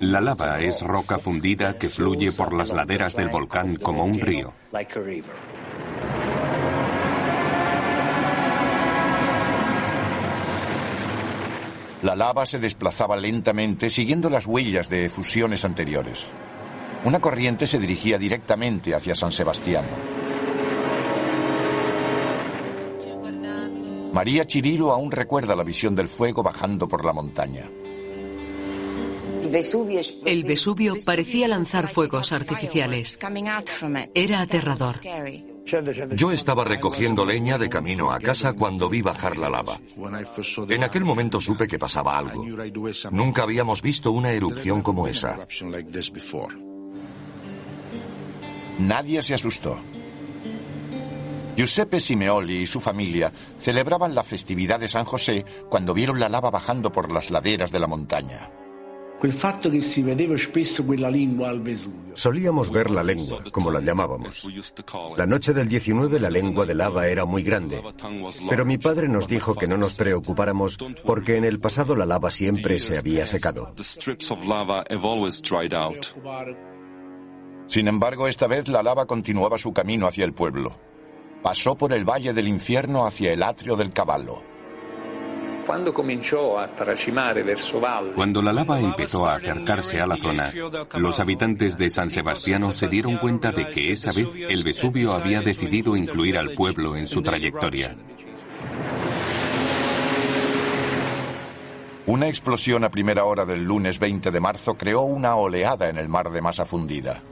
La 0.00 0.20
lava 0.20 0.60
es 0.60 0.82
roca 0.82 1.18
fundida 1.18 1.78
que 1.78 1.88
fluye 1.88 2.32
por 2.32 2.52
las 2.52 2.68
laderas 2.68 3.16
del 3.16 3.30
volcán 3.30 3.76
como 3.76 4.04
un 4.04 4.20
río. 4.20 4.52
La 12.04 12.14
lava 12.14 12.44
se 12.44 12.58
desplazaba 12.58 13.16
lentamente 13.16 13.88
siguiendo 13.88 14.28
las 14.28 14.46
huellas 14.46 14.90
de 14.90 15.06
efusiones 15.06 15.64
anteriores. 15.64 16.26
Una 17.02 17.18
corriente 17.18 17.66
se 17.66 17.78
dirigía 17.78 18.18
directamente 18.18 18.94
hacia 18.94 19.14
San 19.14 19.32
Sebastián. 19.32 19.86
María 24.12 24.46
Chirilo 24.46 24.92
aún 24.92 25.10
recuerda 25.10 25.56
la 25.56 25.64
visión 25.64 25.94
del 25.94 26.08
fuego 26.08 26.42
bajando 26.42 26.86
por 26.86 27.06
la 27.06 27.14
montaña. 27.14 27.70
El 30.26 30.44
Vesubio 30.44 30.96
parecía 31.06 31.48
lanzar 31.48 31.88
fuegos 31.88 32.32
artificiales. 32.32 33.18
Era 34.12 34.42
aterrador. 34.42 35.00
Yo 36.14 36.30
estaba 36.30 36.64
recogiendo 36.64 37.24
leña 37.24 37.56
de 37.56 37.68
camino 37.68 38.12
a 38.12 38.20
casa 38.20 38.52
cuando 38.52 38.88
vi 38.88 39.00
bajar 39.00 39.38
la 39.38 39.48
lava. 39.48 39.78
En 40.68 40.84
aquel 40.84 41.04
momento 41.04 41.40
supe 41.40 41.66
que 41.66 41.78
pasaba 41.78 42.18
algo. 42.18 42.44
Nunca 43.10 43.42
habíamos 43.42 43.80
visto 43.80 44.12
una 44.12 44.30
erupción 44.30 44.82
como 44.82 45.06
esa. 45.06 45.38
Nadie 48.78 49.22
se 49.22 49.34
asustó. 49.34 49.78
Giuseppe 51.56 52.00
Simeoli 52.00 52.62
y 52.62 52.66
su 52.66 52.80
familia 52.80 53.32
celebraban 53.60 54.14
la 54.14 54.24
festividad 54.24 54.80
de 54.80 54.88
San 54.88 55.04
José 55.04 55.44
cuando 55.68 55.94
vieron 55.94 56.18
la 56.18 56.28
lava 56.28 56.50
bajando 56.50 56.90
por 56.90 57.12
las 57.12 57.30
laderas 57.30 57.70
de 57.70 57.78
la 57.78 57.86
montaña. 57.86 58.50
Solíamos 62.14 62.70
ver 62.70 62.90
la 62.90 63.02
lengua, 63.02 63.42
como 63.50 63.70
la 63.70 63.80
llamábamos. 63.80 64.46
La 65.16 65.26
noche 65.26 65.52
del 65.52 65.68
19 65.68 66.20
la 66.20 66.30
lengua 66.30 66.66
de 66.66 66.74
lava 66.74 67.08
era 67.08 67.24
muy 67.24 67.42
grande, 67.42 67.82
pero 68.48 68.64
mi 68.64 68.78
padre 68.78 69.08
nos 69.08 69.26
dijo 69.26 69.54
que 69.54 69.66
no 69.66 69.76
nos 69.76 69.94
preocupáramos 69.94 70.78
porque 71.04 71.36
en 71.36 71.44
el 71.44 71.58
pasado 71.58 71.96
la 71.96 72.06
lava 72.06 72.30
siempre 72.30 72.78
se 72.78 72.98
había 72.98 73.26
secado. 73.26 73.74
Sin 77.66 77.88
embargo, 77.88 78.28
esta 78.28 78.46
vez 78.46 78.68
la 78.68 78.82
lava 78.82 79.06
continuaba 79.06 79.58
su 79.58 79.72
camino 79.72 80.06
hacia 80.06 80.24
el 80.24 80.34
pueblo. 80.34 80.76
Pasó 81.42 81.76
por 81.76 81.92
el 81.92 82.08
valle 82.08 82.32
del 82.32 82.48
infierno 82.48 83.06
hacia 83.06 83.32
el 83.32 83.42
atrio 83.42 83.76
del 83.76 83.92
caballo. 83.92 84.53
Cuando 88.14 88.42
la 88.42 88.52
lava 88.52 88.80
empezó 88.80 89.26
a 89.26 89.34
acercarse 89.34 90.00
a 90.00 90.06
la 90.06 90.16
zona, 90.16 90.50
los 90.96 91.20
habitantes 91.20 91.76
de 91.76 91.90
San 91.90 92.10
Sebastiano 92.10 92.72
se 92.72 92.88
dieron 92.88 93.18
cuenta 93.18 93.52
de 93.52 93.70
que 93.70 93.92
esa 93.92 94.12
vez 94.12 94.28
el 94.48 94.62
Vesubio 94.62 95.12
había 95.12 95.40
decidido 95.40 95.96
incluir 95.96 96.38
al 96.38 96.54
pueblo 96.54 96.96
en 96.96 97.06
su 97.06 97.22
trayectoria. 97.22 97.96
Una 102.06 102.28
explosión 102.28 102.84
a 102.84 102.90
primera 102.90 103.24
hora 103.24 103.46
del 103.46 103.64
lunes 103.64 103.98
20 103.98 104.30
de 104.30 104.40
marzo 104.40 104.76
creó 104.76 105.02
una 105.02 105.36
oleada 105.36 105.88
en 105.88 105.96
el 105.96 106.08
mar 106.08 106.30
de 106.30 106.42
masa 106.42 106.66
fundida. 106.66 107.22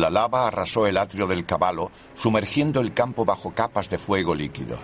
La 0.00 0.08
lava 0.08 0.46
arrasó 0.46 0.86
el 0.86 0.96
atrio 0.96 1.26
del 1.26 1.44
caballo, 1.44 1.90
sumergiendo 2.14 2.80
el 2.80 2.94
campo 2.94 3.26
bajo 3.26 3.52
capas 3.52 3.90
de 3.90 3.98
fuego 3.98 4.34
líquido. 4.34 4.78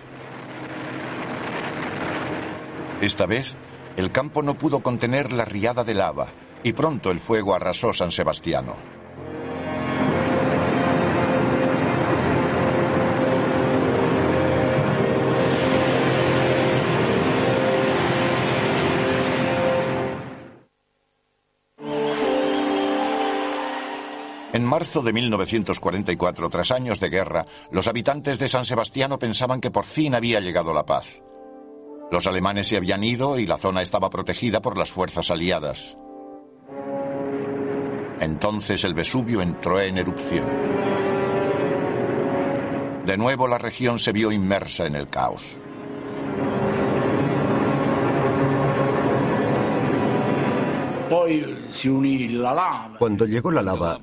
Esta 3.01 3.25
vez, 3.25 3.55
el 3.95 4.11
campo 4.11 4.43
no 4.43 4.59
pudo 4.59 4.81
contener 4.81 5.33
la 5.33 5.43
riada 5.43 5.83
de 5.83 5.95
lava 5.95 6.27
y 6.61 6.73
pronto 6.73 7.09
el 7.09 7.19
fuego 7.19 7.55
arrasó 7.55 7.93
San 7.93 8.11
Sebastiano. 8.11 8.75
En 24.57 24.65
marzo 24.65 25.03
de 25.03 25.13
1944, 25.13 26.49
tras 26.49 26.71
años 26.71 26.99
de 26.99 27.11
guerra, 27.11 27.45
los 27.69 27.87
habitantes 27.87 28.39
de 28.39 28.49
San 28.49 28.65
Sebastiano 28.65 29.19
pensaban 29.19 29.61
que 29.61 29.69
por 29.69 29.85
fin 29.85 30.15
había 30.15 30.39
llegado 30.39 30.73
la 30.73 30.83
paz. 30.83 31.21
Los 32.09 32.25
alemanes 32.25 32.67
se 32.67 32.75
habían 32.75 33.03
ido 33.03 33.37
y 33.37 33.45
la 33.45 33.57
zona 33.57 33.83
estaba 33.83 34.09
protegida 34.09 34.59
por 34.59 34.75
las 34.75 34.89
fuerzas 34.89 35.29
aliadas. 35.29 35.95
Entonces 38.19 38.83
el 38.83 38.95
Vesubio 38.95 39.43
entró 39.43 39.79
en 39.79 39.99
erupción. 39.99 40.47
De 43.05 43.15
nuevo 43.15 43.47
la 43.47 43.59
región 43.59 43.99
se 43.99 44.11
vio 44.11 44.31
inmersa 44.31 44.87
en 44.87 44.95
el 44.95 45.07
caos. 45.07 45.45
Cuando 52.99 53.25
llegó 53.25 53.51
la 53.51 53.61
lava, 53.61 53.99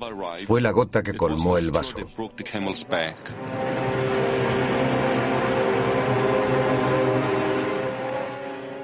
fue 0.47 0.61
la 0.61 0.71
gota 0.71 1.03
que 1.03 1.14
colmó 1.14 1.59
el 1.59 1.71
vaso. 1.71 1.97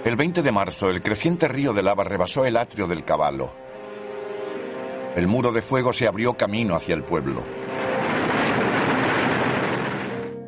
El 0.05 0.17
20 0.17 0.43
de 0.43 0.53
marzo, 0.53 0.91
el 0.91 1.03
creciente 1.03 1.47
río 1.49 1.73
de 1.73 1.83
lava 1.83 2.05
rebasó 2.05 2.45
el 2.45 2.57
atrio 2.57 2.87
del 2.87 3.05
caballo. 3.05 3.53
El 5.15 5.27
muro 5.27 5.53
de 5.53 5.63
fuego 5.63 5.93
se 5.93 6.07
abrió 6.07 6.35
camino 6.35 6.75
hacia 6.75 6.95
el 6.95 7.05
pueblo. 7.05 7.43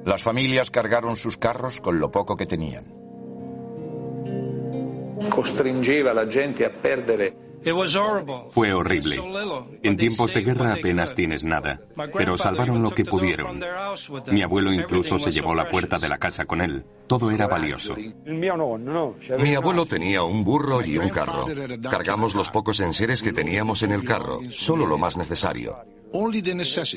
Las 0.05 0.23
familias 0.23 0.71
cargaron 0.71 1.17
sus 1.17 1.37
carros 1.37 1.81
con 1.81 1.99
lo 1.99 2.11
poco 2.11 2.37
que 2.37 2.47
tenían. 2.47 2.85
Costringeva 5.31 6.13
la 6.13 6.31
gente 6.31 6.67
a 6.67 6.73
perdere 6.73 7.42
fue 8.51 8.73
horrible. 8.73 9.23
En 9.83 9.97
tiempos 9.97 10.35
de 10.35 10.43
guerra 10.43 10.75
apenas 10.75 11.15
tienes 11.15 11.45
nada, 11.45 11.81
pero 12.17 12.37
salvaron 12.37 12.83
lo 12.83 12.91
que 12.91 13.05
pudieron. 13.05 13.61
Mi 14.31 14.43
abuelo 14.43 14.73
incluso 14.73 15.19
se 15.19 15.31
llevó 15.31 15.55
la 15.55 15.69
puerta 15.69 15.99
de 15.99 16.09
la 16.09 16.19
casa 16.19 16.45
con 16.45 16.61
él. 16.61 16.85
Todo 17.07 17.31
era 17.31 17.47
valioso. 17.47 17.97
Mi 18.25 19.55
abuelo 19.55 19.87
tenía 19.87 20.23
un 20.23 20.45
burro 20.45 20.85
y 20.85 20.99
un 20.99 21.09
carro. 21.09 21.47
Cargamos 21.91 22.35
los 22.35 22.51
pocos 22.51 22.81
enseres 22.81 23.23
que 23.23 23.33
teníamos 23.33 23.83
en 23.83 23.93
el 23.93 24.05
carro, 24.05 24.41
solo 24.49 24.87
lo 24.87 24.99
más 24.99 25.17
necesario. 25.17 25.77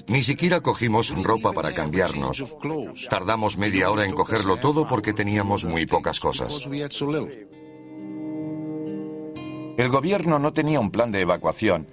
Ni 0.07 0.23
siquiera 0.23 0.61
cogimos 0.61 1.13
ropa 1.23 1.53
para 1.53 1.73
cambiarnos. 1.73 2.43
Tardamos 3.09 3.57
media 3.57 3.89
hora 3.89 4.05
en 4.05 4.11
cogerlo 4.11 4.57
todo 4.57 4.87
porque 4.87 5.13
teníamos 5.13 5.63
muy 5.63 5.85
pocas 5.85 6.19
cosas. 6.19 6.67
El 9.77 9.89
gobierno 9.89 10.39
no 10.39 10.53
tenía 10.53 10.79
un 10.79 10.89
plan 10.89 11.11
de 11.11 11.21
evacuación. 11.21 11.87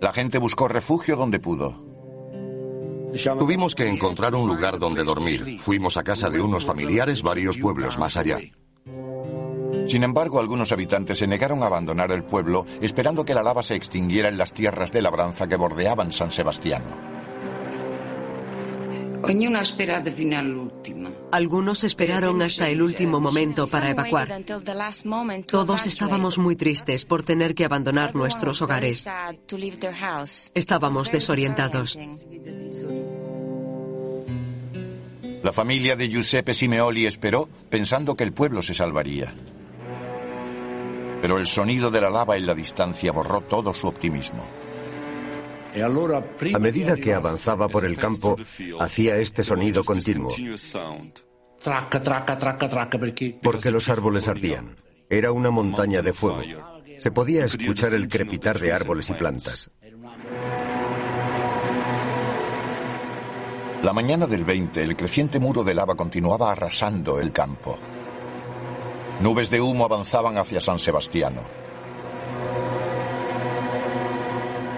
La 0.00 0.12
gente 0.12 0.38
buscó 0.38 0.68
refugio 0.68 1.16
donde 1.16 1.38
pudo. 1.38 1.92
Tuvimos 3.38 3.74
que 3.74 3.86
encontrar 3.86 4.34
un 4.34 4.48
lugar 4.48 4.78
donde 4.78 5.04
dormir. 5.04 5.58
Fuimos 5.60 5.98
a 5.98 6.02
casa 6.02 6.30
de 6.30 6.40
unos 6.40 6.64
familiares 6.64 7.22
varios 7.22 7.58
pueblos 7.58 7.98
más 7.98 8.16
allá. 8.16 8.38
Sin 9.86 10.02
embargo, 10.02 10.40
algunos 10.40 10.72
habitantes 10.72 11.18
se 11.18 11.26
negaron 11.26 11.62
a 11.62 11.66
abandonar 11.66 12.10
el 12.10 12.24
pueblo, 12.24 12.64
esperando 12.80 13.24
que 13.24 13.34
la 13.34 13.42
lava 13.42 13.62
se 13.62 13.74
extinguiera 13.74 14.28
en 14.28 14.38
las 14.38 14.54
tierras 14.54 14.92
de 14.92 15.02
labranza 15.02 15.46
que 15.46 15.56
bordeaban 15.56 16.10
San 16.10 16.30
Sebastiano. 16.30 17.11
Algunos 21.30 21.84
esperaron 21.84 22.42
hasta 22.42 22.68
el 22.68 22.82
último 22.82 23.20
momento 23.20 23.66
para 23.66 23.90
evacuar. 23.90 24.42
Todos 25.46 25.86
estábamos 25.86 26.38
muy 26.38 26.56
tristes 26.56 27.04
por 27.04 27.22
tener 27.22 27.54
que 27.54 27.64
abandonar 27.64 28.14
nuestros 28.14 28.62
hogares. 28.62 29.06
Estábamos 30.54 31.12
desorientados. 31.12 31.98
La 35.42 35.52
familia 35.52 35.96
de 35.96 36.08
Giuseppe 36.08 36.54
Simeoli 36.54 37.06
esperó 37.06 37.48
pensando 37.68 38.14
que 38.14 38.22
el 38.24 38.32
pueblo 38.32 38.62
se 38.62 38.74
salvaría. 38.74 39.34
Pero 41.20 41.38
el 41.38 41.46
sonido 41.46 41.90
de 41.90 42.00
la 42.00 42.10
lava 42.10 42.36
en 42.36 42.46
la 42.46 42.54
distancia 42.54 43.12
borró 43.12 43.40
todo 43.42 43.74
su 43.74 43.88
optimismo. 43.88 44.44
A 45.74 46.58
medida 46.58 46.96
que 46.96 47.14
avanzaba 47.14 47.68
por 47.68 47.84
el 47.84 47.96
campo, 47.96 48.36
hacía 48.78 49.16
este 49.16 49.44
sonido 49.44 49.84
continuo. 49.84 50.30
Porque 53.42 53.70
los 53.70 53.88
árboles 53.88 54.28
ardían. 54.28 54.76
Era 55.08 55.32
una 55.32 55.50
montaña 55.50 56.02
de 56.02 56.12
fuego. 56.12 56.42
Se 56.98 57.10
podía 57.10 57.44
escuchar 57.44 57.94
el 57.94 58.08
crepitar 58.08 58.58
de 58.58 58.72
árboles 58.72 59.10
y 59.10 59.14
plantas. 59.14 59.70
La 63.82 63.92
mañana 63.92 64.26
del 64.26 64.44
20, 64.44 64.80
el 64.82 64.96
creciente 64.96 65.40
muro 65.40 65.64
de 65.64 65.74
lava 65.74 65.96
continuaba 65.96 66.52
arrasando 66.52 67.18
el 67.18 67.32
campo. 67.32 67.76
Nubes 69.20 69.50
de 69.50 69.60
humo 69.60 69.84
avanzaban 69.84 70.38
hacia 70.38 70.60
San 70.60 70.78
Sebastiano. 70.78 71.40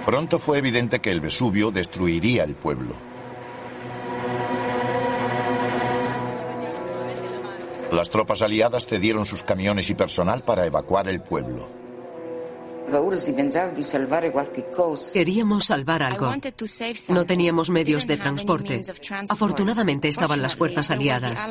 Pronto 0.07 0.38
fue 0.38 0.59
evidente 0.59 1.01
que 1.01 1.11
el 1.11 1.23
Vesubio 1.23 1.71
destruiría 1.71 2.45
el 2.45 2.55
pueblo. 2.55 2.95
Las 7.90 8.11
tropas 8.11 8.43
aliadas 8.43 8.87
cedieron 8.87 9.25
sus 9.25 9.43
camiones 9.43 9.88
y 9.88 9.95
personal 9.95 10.43
para 10.43 10.67
evacuar 10.67 11.09
el 11.09 11.23
pueblo. 11.23 11.84
Queríamos 15.12 15.64
salvar 15.66 16.03
algo. 16.03 16.33
No 17.09 17.27
teníamos 17.27 17.70
medios 17.70 18.07
de 18.07 18.16
transporte. 18.16 18.81
Afortunadamente 19.29 20.09
estaban 20.09 20.42
las 20.42 20.55
fuerzas 20.55 20.90
aliadas. 20.90 21.47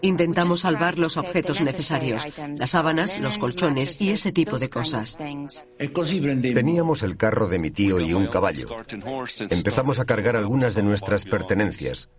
Intentamos 0.00 0.60
salvar 0.60 0.98
los 0.98 1.16
objetos 1.16 1.60
necesarios, 1.60 2.26
las 2.56 2.70
sábanas, 2.70 3.18
los 3.18 3.38
colchones 3.38 4.00
y 4.00 4.10
ese 4.10 4.32
tipo 4.32 4.58
de 4.58 4.70
cosas. 4.70 5.16
Teníamos 5.16 7.02
el 7.02 7.16
carro 7.16 7.48
de 7.48 7.58
mi 7.58 7.70
tío 7.70 8.00
y 8.00 8.14
un 8.14 8.26
caballo. 8.28 8.68
Empezamos 9.50 9.98
a 9.98 10.04
cargar 10.04 10.36
algunas 10.36 10.74
de 10.74 10.82
nuestras 10.82 11.24
pertenencias. 11.24 12.10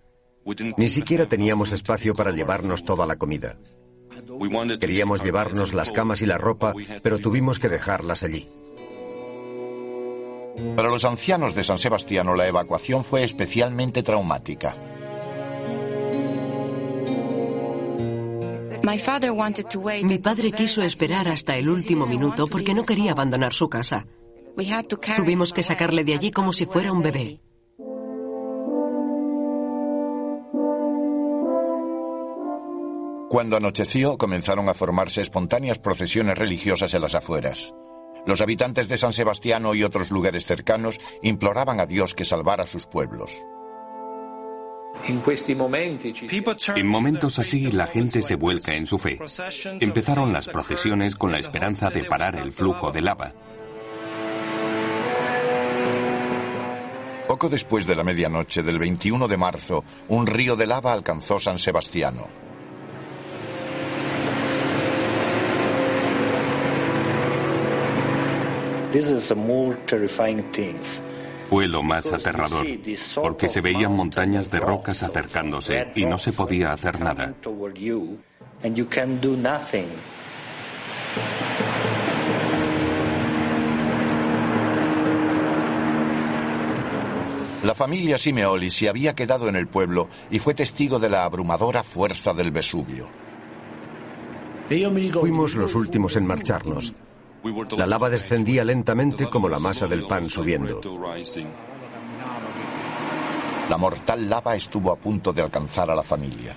Ni 0.78 0.90
siquiera 0.90 1.28
teníamos 1.28 1.72
espacio 1.72 2.16
para 2.16 2.32
llevarnos 2.32 2.84
toda 2.84 3.06
la 3.06 3.18
comida. 3.18 3.58
Queríamos 4.80 5.24
llevarnos 5.24 5.74
las 5.74 5.92
camas 5.92 6.22
y 6.22 6.26
la 6.26 6.38
ropa, 6.38 6.74
pero 7.02 7.20
tuvimos 7.20 7.60
que 7.60 7.70
dejarlas 7.70 8.24
allí. 8.24 8.48
Para 10.76 10.90
los 10.90 11.06
ancianos 11.06 11.56
de 11.56 11.64
San 11.64 11.80
Sebastiano 11.80 12.36
la 12.36 12.48
evacuación 12.48 13.04
fue 13.04 13.24
especialmente 13.24 14.04
traumática. 14.04 14.76
Mi 20.04 20.18
padre 20.18 20.52
quiso 20.52 20.82
esperar 20.82 21.28
hasta 21.28 21.58
el 21.58 21.70
último 21.70 22.06
minuto 22.06 22.48
porque 22.48 22.74
no 22.74 22.84
quería 22.84 23.12
abandonar 23.12 23.54
su 23.54 23.70
casa. 23.70 24.08
Tuvimos 25.16 25.54
que 25.54 25.64
sacarle 25.64 26.04
de 26.04 26.14
allí 26.14 26.32
como 26.32 26.54
si 26.54 26.66
fuera 26.66 26.92
un 26.92 27.02
bebé. 27.02 27.40
Cuando 33.30 33.58
anocheció, 33.58 34.18
comenzaron 34.18 34.70
a 34.70 34.74
formarse 34.74 35.22
espontáneas 35.22 35.78
procesiones 35.78 36.36
religiosas 36.36 36.96
en 36.96 37.02
las 37.02 37.14
afueras. 37.14 37.72
Los 38.26 38.42
habitantes 38.42 38.88
de 38.88 38.98
San 38.98 39.14
Sebastiano 39.14 39.76
y 39.76 39.84
otros 39.84 40.10
lugares 40.10 40.48
cercanos 40.48 40.98
imploraban 41.22 41.80
a 41.80 41.86
Dios 41.86 42.16
que 42.16 42.26
salvara 42.26 42.66
sus 42.66 42.88
pueblos. 42.88 43.32
En 46.76 46.88
momentos 46.88 47.38
así 47.38 47.72
la 47.72 47.86
gente 47.86 48.24
se 48.24 48.36
vuelca 48.36 48.74
en 48.74 48.88
su 48.88 48.98
fe. 48.98 49.20
Empezaron 49.80 50.34
las 50.34 50.50
procesiones 50.50 51.16
con 51.16 51.32
la 51.32 51.38
esperanza 51.38 51.92
de 51.92 52.06
parar 52.06 52.36
el 52.36 52.52
flujo 52.52 52.92
de 52.92 53.02
lava. 53.02 53.34
Poco 57.28 57.48
después 57.48 57.86
de 57.86 57.96
la 57.96 58.04
medianoche 58.04 58.64
del 58.64 58.80
21 58.80 59.28
de 59.28 59.38
marzo, 59.38 59.84
un 60.08 60.26
río 60.26 60.56
de 60.56 60.66
lava 60.66 60.94
alcanzó 60.94 61.40
San 61.40 61.60
Sebastiano. 61.60 62.49
Fue 71.48 71.68
lo 71.68 71.84
más 71.84 72.12
aterrador, 72.12 72.66
porque 73.22 73.48
se 73.48 73.62
veían 73.62 73.96
montañas 73.96 74.50
de 74.50 74.60
rocas 74.60 75.04
acercándose 75.04 75.88
y 75.96 76.06
no 76.06 76.18
se 76.18 76.34
podía 76.34 76.74
hacer 76.74 77.00
nada. 77.00 77.36
La 87.64 87.76
familia 87.76 88.18
Simeoli 88.18 88.70
se 88.70 88.90
había 88.90 89.14
quedado 89.14 89.50
en 89.50 89.56
el 89.56 89.68
pueblo 89.68 90.08
y 90.32 90.40
fue 90.40 90.54
testigo 90.54 90.98
de 90.98 91.10
la 91.10 91.26
abrumadora 91.26 91.84
fuerza 91.84 92.34
del 92.34 92.52
Vesubio. 92.52 93.08
Fuimos 95.22 95.56
los 95.56 95.76
últimos 95.76 96.16
en 96.16 96.26
marcharnos. 96.26 96.94
La 97.78 97.86
lava 97.86 98.10
descendía 98.10 98.64
lentamente 98.64 99.28
como 99.28 99.48
la 99.48 99.60
masa 99.60 99.88
del 99.88 100.04
pan 100.04 100.30
subiendo. 100.30 100.82
La 103.70 103.78
mortal 103.78 104.30
lava 104.30 104.56
estuvo 104.56 104.92
a 104.92 104.96
punto 104.96 105.32
de 105.32 105.42
alcanzar 105.42 105.90
a 105.92 105.96
la 105.96 106.04
familia. 106.04 106.56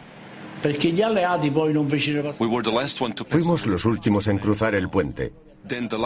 Fuimos 3.28 3.66
los 3.66 3.84
últimos 3.84 4.28
en 4.28 4.38
cruzar 4.38 4.74
el 4.74 4.88
puente. 4.88 5.32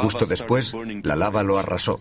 Justo 0.03 0.27
después, 0.27 0.75
la 1.03 1.17
lava 1.17 1.43
lo 1.43 1.59
arrasó. 1.59 1.99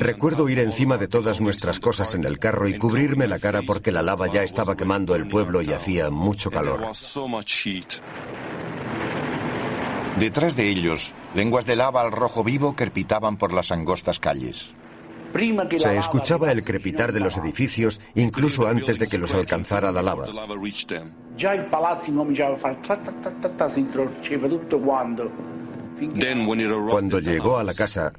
Recuerdo 0.00 0.48
ir 0.48 0.60
encima 0.60 0.96
de 0.96 1.08
todas 1.08 1.40
nuestras 1.40 1.80
cosas 1.80 2.14
en 2.14 2.24
el 2.24 2.38
carro 2.38 2.68
y 2.68 2.78
cubrirme 2.78 3.26
la 3.26 3.38
cara 3.38 3.62
porque 3.66 3.90
la 3.90 4.02
lava 4.02 4.28
ya 4.28 4.42
estaba 4.42 4.76
quemando 4.76 5.14
el 5.14 5.28
pueblo 5.28 5.62
y 5.62 5.72
hacía 5.72 6.10
mucho 6.10 6.50
calor. 6.50 6.92
Detrás 10.18 10.54
de 10.54 10.68
ellos, 10.68 11.12
lenguas 11.34 11.66
de 11.66 11.76
lava 11.76 12.00
al 12.00 12.12
rojo 12.12 12.44
vivo 12.44 12.74
crepitaban 12.74 13.36
por 13.36 13.52
las 13.52 13.72
angostas 13.72 14.20
calles. 14.20 14.74
Se 15.78 15.96
escuchaba 15.96 16.52
el 16.52 16.62
crepitar 16.62 17.12
de 17.12 17.20
los 17.20 17.38
edificios 17.38 18.00
incluso 18.14 18.68
antes 18.68 18.98
de 18.98 19.06
que 19.06 19.18
los 19.18 19.32
alcanzara 19.32 19.90
la 19.90 20.02
lava. 20.02 20.26
Cuando 26.90 27.18
llegó 27.20 27.58
a 27.58 27.64
la 27.64 27.74
casa, 27.74 28.12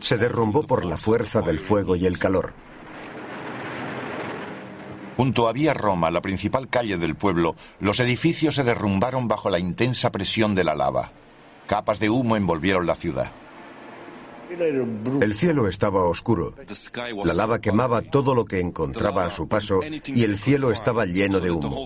se 0.00 0.18
derrumbó 0.18 0.62
por 0.62 0.84
la 0.84 0.96
fuerza 0.96 1.40
del 1.40 1.58
fuego 1.58 1.96
y 1.96 2.06
el 2.06 2.18
calor. 2.18 2.65
Junto 5.16 5.48
a 5.48 5.52
Vía 5.52 5.72
Roma, 5.72 6.10
la 6.10 6.20
principal 6.20 6.68
calle 6.68 6.98
del 6.98 7.16
pueblo, 7.16 7.56
los 7.80 8.00
edificios 8.00 8.54
se 8.54 8.64
derrumbaron 8.64 9.28
bajo 9.28 9.48
la 9.48 9.58
intensa 9.58 10.10
presión 10.10 10.54
de 10.54 10.64
la 10.64 10.74
lava. 10.74 11.10
Capas 11.66 11.98
de 11.98 12.10
humo 12.10 12.36
envolvieron 12.36 12.86
la 12.86 12.94
ciudad. 12.94 13.32
El 15.20 15.34
cielo 15.34 15.68
estaba 15.68 16.04
oscuro. 16.04 16.54
La 17.24 17.34
lava 17.34 17.60
quemaba 17.60 18.02
todo 18.02 18.34
lo 18.34 18.44
que 18.44 18.60
encontraba 18.60 19.24
a 19.24 19.30
su 19.30 19.48
paso 19.48 19.80
y 19.82 20.22
el 20.22 20.38
cielo 20.38 20.70
estaba 20.70 21.06
lleno 21.06 21.40
de 21.40 21.50
humo. 21.50 21.84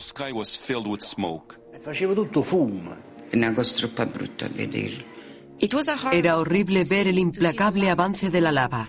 Era 6.12 6.38
horrible 6.38 6.84
ver 6.84 7.06
el 7.06 7.18
implacable 7.18 7.90
avance 7.90 8.30
de 8.30 8.40
la 8.40 8.52
lava. 8.52 8.86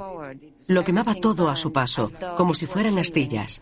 Lo 0.68 0.84
quemaba 0.84 1.16
todo 1.16 1.50
a 1.50 1.56
su 1.56 1.72
paso, 1.72 2.12
como 2.36 2.54
si 2.54 2.66
fueran 2.66 2.98
astillas. 2.98 3.62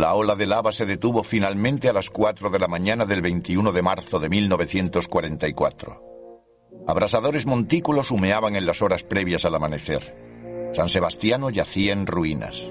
La 0.00 0.14
ola 0.14 0.34
de 0.34 0.46
lava 0.46 0.72
se 0.72 0.86
detuvo 0.86 1.22
finalmente 1.22 1.86
a 1.86 1.92
las 1.92 2.08
4 2.08 2.48
de 2.48 2.58
la 2.58 2.68
mañana 2.68 3.04
del 3.04 3.20
21 3.20 3.70
de 3.70 3.82
marzo 3.82 4.18
de 4.18 4.30
1944. 4.30 6.02
Abrasadores 6.88 7.44
montículos 7.44 8.10
humeaban 8.10 8.56
en 8.56 8.64
las 8.64 8.80
horas 8.80 9.04
previas 9.04 9.44
al 9.44 9.56
amanecer. 9.56 10.70
San 10.72 10.88
Sebastiano 10.88 11.50
yacía 11.50 11.92
en 11.92 12.06
ruinas. 12.06 12.62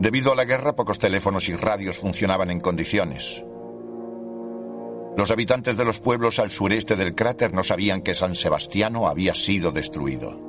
Debido 0.00 0.32
a 0.32 0.34
la 0.34 0.46
guerra, 0.46 0.74
pocos 0.74 0.98
teléfonos 0.98 1.50
y 1.50 1.54
radios 1.54 1.98
funcionaban 1.98 2.50
en 2.50 2.60
condiciones. 2.60 3.44
Los 5.14 5.30
habitantes 5.30 5.76
de 5.76 5.84
los 5.84 6.00
pueblos 6.00 6.38
al 6.38 6.50
sureste 6.50 6.96
del 6.96 7.14
cráter 7.14 7.52
no 7.52 7.62
sabían 7.62 8.00
que 8.00 8.14
San 8.14 8.34
Sebastiano 8.34 9.08
había 9.08 9.34
sido 9.34 9.72
destruido. 9.72 10.47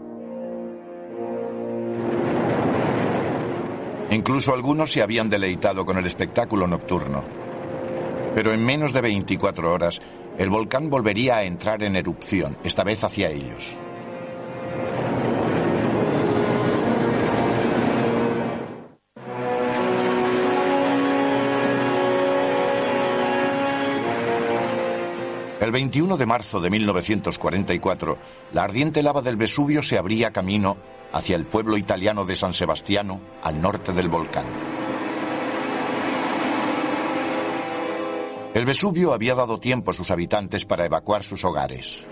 Incluso 4.12 4.54
algunos 4.54 4.92
se 4.92 5.02
habían 5.02 5.30
deleitado 5.30 5.86
con 5.86 5.98
el 5.98 6.06
espectáculo 6.06 6.68
nocturno. 6.68 7.24
Pero 8.34 8.54
en 8.54 8.66
menos 8.66 8.94
de 8.94 9.02
24 9.02 9.72
horas, 9.72 10.02
el 10.38 10.50
volcán 10.50 10.90
volvería 10.90 11.38
a 11.38 11.44
entrar 11.44 11.84
en 11.84 11.96
erupción, 11.96 12.58
esta 12.64 12.84
vez 12.84 13.04
hacia 13.04 13.30
ellos. 13.30 13.74
El 25.60 25.74
21 25.74 26.16
de 26.16 26.26
marzo 26.26 26.62
de 26.62 26.70
1944, 26.70 28.18
la 28.54 28.64
ardiente 28.64 29.04
lava 29.04 29.22
del 29.22 29.36
Vesubio 29.36 29.84
se 29.84 29.98
abría 29.98 30.32
camino 30.32 30.78
hacia 31.12 31.36
el 31.36 31.46
pueblo 31.46 31.76
italiano 31.76 32.24
de 32.24 32.38
San 32.38 32.54
Sebastiano, 32.54 33.20
al 33.44 33.60
norte 33.62 33.92
del 33.92 34.08
volcán. 34.08 34.46
El 38.54 38.66
Vesubio 38.66 39.14
había 39.14 39.36
dado 39.36 39.60
tiempo 39.60 39.92
a 39.92 39.94
sus 39.94 40.12
habitantes 40.12 40.64
para 40.66 40.86
evacuar 40.86 41.24
sus 41.24 41.44
hogares. 41.44 42.06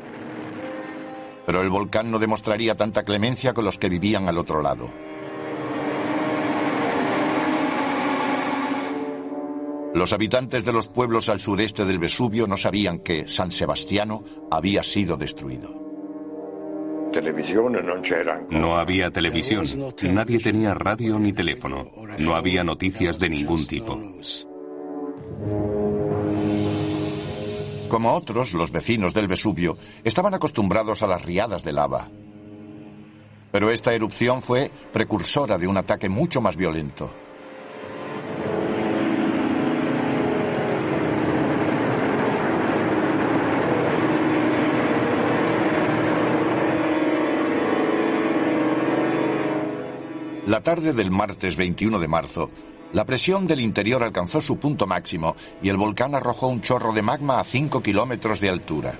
Pero 1.45 1.61
el 1.61 1.69
volcán 1.69 2.11
no 2.11 2.19
demostraría 2.19 2.75
tanta 2.75 3.03
clemencia 3.03 3.53
con 3.53 3.63
los 3.63 3.77
que 3.77 3.87
vivían 3.87 4.27
al 4.27 4.37
otro 4.37 4.61
lado. 4.61 5.06
Los 9.97 10.13
habitantes 10.13 10.63
de 10.63 10.71
los 10.71 10.89
pueblos 10.89 11.27
al 11.27 11.39
sureste 11.39 11.83
del 11.83 11.97
Vesubio 11.97 12.45
no 12.45 12.55
sabían 12.55 12.99
que 12.99 13.27
San 13.27 13.51
Sebastiano 13.51 14.23
había 14.51 14.83
sido 14.83 15.17
destruido. 15.17 15.73
No 18.51 18.77
había 18.77 19.09
televisión, 19.09 19.65
nadie 20.03 20.37
tenía 20.37 20.75
radio 20.75 21.17
ni 21.17 21.33
teléfono, 21.33 21.89
no 22.19 22.35
había 22.35 22.63
noticias 22.63 23.17
de 23.17 23.29
ningún 23.29 23.65
tipo. 23.65 23.99
Como 27.89 28.13
otros, 28.13 28.53
los 28.53 28.71
vecinos 28.71 29.15
del 29.15 29.27
Vesubio 29.27 29.79
estaban 30.03 30.35
acostumbrados 30.35 31.01
a 31.01 31.07
las 31.07 31.25
riadas 31.25 31.63
de 31.63 31.73
lava. 31.73 32.11
Pero 33.51 33.71
esta 33.71 33.95
erupción 33.95 34.43
fue 34.43 34.69
precursora 34.93 35.57
de 35.57 35.65
un 35.65 35.77
ataque 35.77 36.07
mucho 36.07 36.39
más 36.39 36.55
violento. 36.55 37.11
La 50.47 50.61
tarde 50.61 50.93
del 50.93 51.11
martes 51.11 51.57
21 51.57 51.99
de 51.99 52.07
marzo, 52.07 52.49
la 52.93 53.03
presión 53.03 53.47
del 53.47 53.59
interior 53.59 54.01
alcanzó 54.01 54.39
su 54.39 54.55
punto 54.57 54.87
máximo 54.87 55.35
y 55.61 55.67
el 55.67 55.75
volcán 55.75 56.15
arrojó 56.15 56.47
un 56.47 56.61
chorro 56.61 56.93
de 56.93 57.01
magma 57.01 57.41
a 57.41 57.43
5 57.43 57.83
kilómetros 57.83 58.39
de 58.39 58.49
altura. 58.49 58.97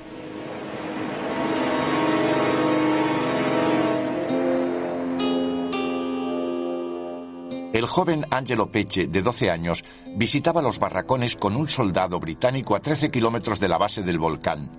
El 7.72 7.86
joven 7.88 8.26
Angelo 8.30 8.70
Peche, 8.70 9.08
de 9.08 9.22
12 9.22 9.50
años, 9.50 9.86
visitaba 10.18 10.62
los 10.62 10.80
barracones 10.80 11.38
con 11.38 11.56
un 11.56 11.70
soldado 11.70 12.20
británico 12.20 12.76
a 12.76 12.82
13 12.82 13.10
kilómetros 13.10 13.62
de 13.62 13.70
la 13.70 13.78
base 13.78 14.04
del 14.04 14.20
volcán. 14.20 14.70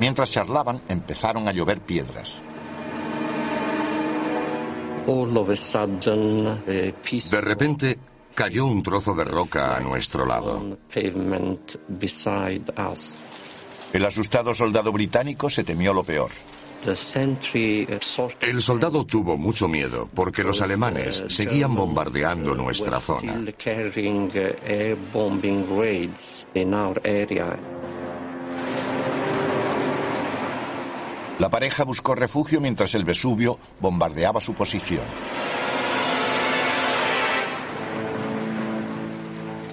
Mientras 0.00 0.30
charlaban, 0.30 0.80
empezaron 0.88 1.46
a 1.46 1.52
llover 1.52 1.82
piedras. 1.82 2.42
De 7.30 7.40
repente 7.40 7.98
cayó 8.34 8.66
un 8.66 8.82
trozo 8.82 9.14
de 9.14 9.24
roca 9.24 9.74
a 9.74 9.80
nuestro 9.80 10.26
lado. 10.26 10.76
El 13.92 14.04
asustado 14.04 14.52
soldado 14.52 14.92
británico 14.92 15.48
se 15.48 15.64
temió 15.64 15.94
lo 15.94 16.04
peor. 16.04 16.30
El 18.40 18.62
soldado 18.62 19.06
tuvo 19.06 19.38
mucho 19.38 19.66
miedo 19.66 20.08
porque 20.14 20.44
los 20.44 20.60
alemanes 20.60 21.24
seguían 21.28 21.74
bombardeando 21.74 22.54
nuestra 22.54 23.00
zona. 23.00 23.42
La 31.38 31.48
pareja 31.48 31.84
buscó 31.84 32.16
refugio 32.16 32.60
mientras 32.60 32.94
el 32.96 33.04
Vesubio 33.04 33.58
bombardeaba 33.80 34.40
su 34.40 34.54
posición. 34.54 35.06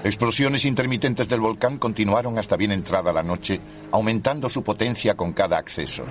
Explosiones 0.04 0.66
intermitentes 0.66 1.28
del 1.28 1.40
volcán 1.40 1.80
continuaron 1.80 2.38
hasta 2.38 2.56
bien 2.56 2.72
entrada 2.72 3.12
la 3.12 3.24
noche, 3.24 3.60
aumentando 3.92 4.48
su 4.50 4.62
potencia 4.62 5.18
con 5.18 5.34
cada 5.34 5.58
acceso. 5.58 6.04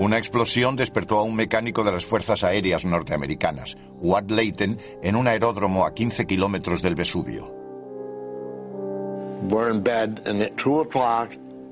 Una 0.00 0.16
explosión 0.16 0.76
despertó 0.76 1.18
a 1.18 1.24
un 1.24 1.36
mecánico 1.36 1.84
de 1.84 1.92
las 1.92 2.06
Fuerzas 2.06 2.42
Aéreas 2.42 2.86
norteamericanas, 2.86 3.76
Watt 4.00 4.30
Layton, 4.30 4.78
en 5.02 5.14
un 5.14 5.28
aeródromo 5.28 5.84
a 5.84 5.92
15 5.92 6.26
kilómetros 6.26 6.80
del 6.80 6.94
Vesubio. 6.94 7.54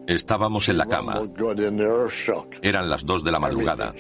Estábamos 0.07 0.69
en 0.69 0.77
la 0.77 0.85
cama. 0.85 1.23
Eran 2.61 2.91
las 2.91 3.07
dos 3.07 3.25
de 3.25 3.33
la 3.33 3.39
madrugada. 3.39 3.95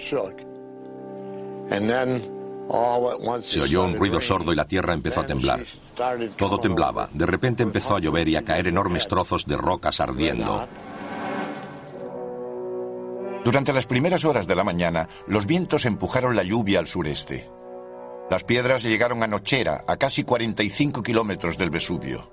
Se 3.41 3.61
oyó 3.63 3.85
un 3.85 3.97
ruido 3.97 4.21
sordo 4.21 4.53
y 4.53 4.57
la 4.57 4.67
tierra 4.67 4.93
empezó 4.93 5.23
a 5.23 5.27
temblar. 5.27 5.65
Todo 6.37 6.59
temblaba. 6.59 7.09
De 7.15 7.25
repente 7.25 7.63
empezó 7.63 7.97
a 7.97 8.01
llover 8.01 8.29
y 8.29 8.37
a 8.37 8.43
caer 8.43 8.67
enormes 8.67 9.09
trozos 9.09 9.47
de 9.47 9.57
rocas 9.57 10.01
ardiendo. 10.01 10.69
Durante 13.49 13.73
las 13.73 13.87
primeras 13.87 14.27
horas 14.27 14.47
de 14.47 14.55
la 14.55 14.63
mañana, 14.63 15.09
los 15.27 15.47
vientos 15.47 15.87
empujaron 15.87 16.37
la 16.37 16.43
lluvia 16.43 16.81
al 16.81 16.87
sureste. 16.87 17.49
Las 18.31 18.45
piedras 18.45 18.83
llegaron 18.83 19.23
a 19.23 19.27
Nochera, 19.27 19.87
a 19.89 19.97
casi 19.97 20.23
45 20.23 21.03
kilómetros 21.03 21.57
del 21.57 21.71
Vesubio. 21.71 22.31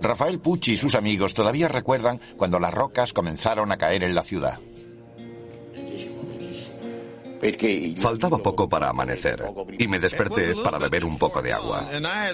Rafael 0.00 0.40
Pucci 0.40 0.72
y 0.72 0.76
sus 0.76 0.96
amigos 0.96 1.34
todavía 1.34 1.68
recuerdan 1.68 2.18
cuando 2.36 2.58
las 2.58 2.74
rocas 2.74 3.12
comenzaron 3.12 3.70
a 3.70 3.76
caer 3.76 4.02
en 4.02 4.12
la 4.12 4.24
ciudad. 4.24 4.58
Faltaba 8.00 8.38
poco 8.38 8.68
para 8.68 8.88
amanecer 8.88 9.40
y 9.78 9.86
me 9.86 10.00
desperté 10.00 10.52
para 10.64 10.78
beber 10.78 11.04
un 11.04 11.16
poco 11.16 11.40
de 11.40 11.52
agua. 11.52 11.88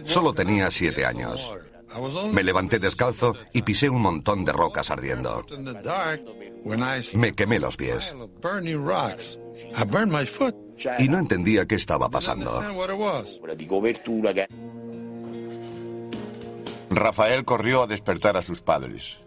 Solo 0.04 0.32
tenía 0.32 0.70
siete 0.70 1.04
años. 1.04 1.52
Me 2.32 2.42
levanté 2.42 2.78
descalzo 2.78 3.34
y 3.52 3.62
pisé 3.62 3.88
un 3.88 4.02
montón 4.02 4.44
de 4.44 4.52
rocas 4.52 4.90
ardiendo. 4.90 5.44
Me 7.16 7.32
quemé 7.32 7.58
los 7.58 7.76
pies. 7.76 8.14
Y 10.98 11.08
no 11.08 11.18
entendía 11.18 11.66
qué 11.66 11.74
estaba 11.74 12.08
pasando. 12.08 12.62
Rafael 16.90 17.44
corrió 17.44 17.84
a 17.84 17.86
despertar 17.86 18.36
a 18.36 18.42
sus 18.42 18.60
padres. 18.60 19.20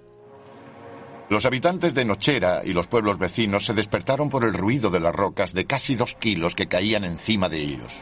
Los 1.29 1.45
habitantes 1.45 1.95
de 1.95 2.05
Nochera 2.05 2.61
y 2.65 2.73
los 2.73 2.87
pueblos 2.87 3.17
vecinos 3.17 3.65
se 3.65 3.73
despertaron 3.73 4.29
por 4.29 4.43
el 4.43 4.53
ruido 4.53 4.89
de 4.89 4.99
las 4.99 5.15
rocas 5.15 5.53
de 5.53 5.65
casi 5.65 5.95
dos 5.95 6.15
kilos 6.15 6.53
que 6.53 6.67
caían 6.67 7.05
encima 7.05 7.49
de 7.49 7.61
ellos. 7.61 8.01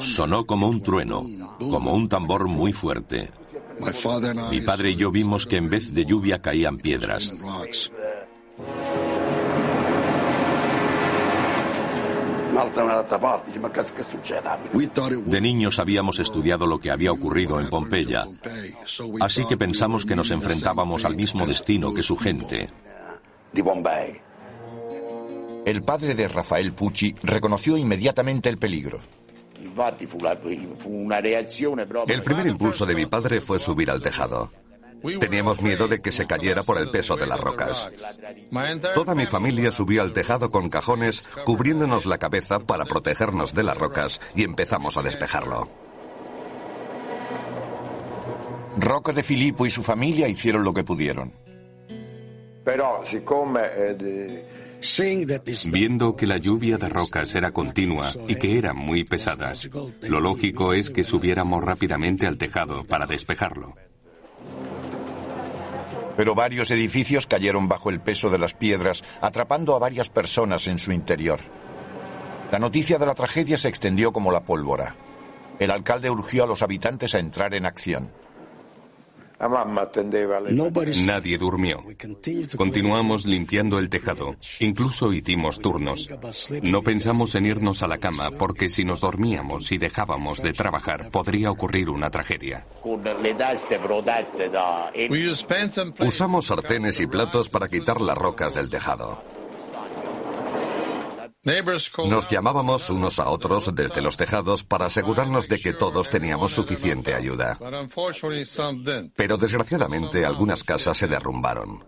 Sonó 0.00 0.46
como 0.46 0.68
un 0.68 0.82
trueno, 0.82 1.26
como 1.58 1.94
un 1.94 2.08
tambor 2.08 2.46
muy 2.48 2.72
fuerte. 2.72 3.30
Mi 4.50 4.60
padre 4.60 4.90
y 4.90 4.96
yo 4.96 5.10
vimos 5.10 5.46
que 5.46 5.56
en 5.56 5.68
vez 5.68 5.92
de 5.94 6.04
lluvia 6.04 6.40
caían 6.40 6.76
piedras. 6.78 7.32
De 15.24 15.40
niños 15.40 15.78
habíamos 15.78 16.18
estudiado 16.18 16.66
lo 16.66 16.78
que 16.78 16.90
había 16.90 17.12
ocurrido 17.12 17.58
en 17.58 17.70
Pompeya, 17.70 18.26
así 19.20 19.46
que 19.46 19.56
pensamos 19.56 20.04
que 20.04 20.16
nos 20.16 20.30
enfrentábamos 20.30 21.04
al 21.04 21.16
mismo 21.16 21.46
destino 21.46 21.94
que 21.94 22.02
su 22.02 22.16
gente. 22.16 22.68
El 25.64 25.82
padre 25.82 26.14
de 26.14 26.28
Rafael 26.28 26.72
Pucci 26.72 27.14
reconoció 27.22 27.76
inmediatamente 27.76 28.48
el 28.48 28.58
peligro. 28.58 29.00
El 32.06 32.22
primer 32.22 32.46
impulso 32.46 32.86
de 32.86 32.94
mi 32.94 33.06
padre 33.06 33.40
fue 33.40 33.58
subir 33.58 33.90
al 33.90 34.00
tejado. 34.00 34.50
Teníamos 35.18 35.62
miedo 35.62 35.88
de 35.88 36.00
que 36.00 36.12
se 36.12 36.26
cayera 36.26 36.62
por 36.62 36.78
el 36.78 36.90
peso 36.90 37.16
de 37.16 37.26
las 37.26 37.40
rocas. 37.40 37.88
Toda 38.94 39.14
mi 39.14 39.26
familia 39.26 39.72
subió 39.72 40.02
al 40.02 40.12
tejado 40.12 40.50
con 40.50 40.68
cajones, 40.68 41.24
cubriéndonos 41.44 42.04
la 42.06 42.18
cabeza 42.18 42.58
para 42.58 42.84
protegernos 42.84 43.54
de 43.54 43.62
las 43.62 43.76
rocas 43.76 44.20
y 44.34 44.44
empezamos 44.44 44.96
a 44.96 45.02
despejarlo. 45.02 45.68
Rocco 48.76 49.12
de 49.12 49.22
Filippo 49.22 49.66
y 49.66 49.70
su 49.70 49.82
familia 49.82 50.28
hicieron 50.28 50.64
lo 50.64 50.72
que 50.72 50.84
pudieron. 50.84 51.32
Eh, 52.66 54.44
Viendo 55.66 56.16
que 56.16 56.26
la 56.26 56.38
lluvia 56.38 56.78
de 56.78 56.88
rocas 56.88 57.34
era 57.34 57.50
continua 57.50 58.12
y 58.26 58.36
que 58.36 58.58
eran 58.58 58.76
muy 58.76 59.04
pesadas, 59.04 59.68
lo 60.02 60.20
lógico 60.20 60.72
es 60.72 60.90
que 60.90 61.04
subiéramos 61.04 61.62
rápidamente 61.62 62.26
al 62.26 62.38
tejado 62.38 62.84
para 62.84 63.06
despejarlo. 63.06 63.74
Pero 66.16 66.34
varios 66.34 66.70
edificios 66.70 67.26
cayeron 67.26 67.68
bajo 67.68 67.90
el 67.90 68.00
peso 68.00 68.30
de 68.30 68.38
las 68.38 68.54
piedras, 68.54 69.04
atrapando 69.20 69.74
a 69.74 69.78
varias 69.78 70.10
personas 70.10 70.66
en 70.66 70.78
su 70.78 70.92
interior. 70.92 71.40
La 72.50 72.58
noticia 72.58 72.98
de 72.98 73.06
la 73.06 73.14
tragedia 73.14 73.56
se 73.56 73.68
extendió 73.68 74.12
como 74.12 74.32
la 74.32 74.44
pólvora. 74.44 74.96
El 75.58 75.70
alcalde 75.70 76.10
urgió 76.10 76.44
a 76.44 76.46
los 76.46 76.62
habitantes 76.62 77.14
a 77.14 77.20
entrar 77.20 77.54
en 77.54 77.64
acción. 77.64 78.10
Nadie 81.06 81.38
durmió. 81.38 81.82
Continuamos 82.56 83.24
limpiando 83.24 83.78
el 83.78 83.88
tejado. 83.88 84.36
Incluso 84.58 85.12
hicimos 85.12 85.58
turnos. 85.60 86.08
No 86.62 86.82
pensamos 86.82 87.34
en 87.34 87.46
irnos 87.46 87.82
a 87.82 87.88
la 87.88 87.98
cama 87.98 88.30
porque 88.30 88.68
si 88.68 88.84
nos 88.84 89.00
dormíamos 89.00 89.72
y 89.72 89.78
dejábamos 89.78 90.42
de 90.42 90.52
trabajar 90.52 91.10
podría 91.10 91.50
ocurrir 91.50 91.88
una 91.88 92.10
tragedia. 92.10 92.66
Usamos 96.00 96.46
sartenes 96.46 97.00
y 97.00 97.06
platos 97.06 97.48
para 97.48 97.68
quitar 97.68 98.00
las 98.00 98.18
rocas 98.18 98.54
del 98.54 98.68
tejado. 98.68 99.39
Nos 101.42 102.28
llamábamos 102.28 102.90
unos 102.90 103.18
a 103.18 103.30
otros 103.30 103.74
desde 103.74 104.02
los 104.02 104.18
tejados 104.18 104.62
para 104.62 104.86
asegurarnos 104.86 105.48
de 105.48 105.58
que 105.58 105.72
todos 105.72 106.10
teníamos 106.10 106.52
suficiente 106.52 107.14
ayuda. 107.14 107.58
Pero 109.16 109.38
desgraciadamente 109.38 110.26
algunas 110.26 110.62
casas 110.64 110.98
se 110.98 111.08
derrumbaron. 111.08 111.82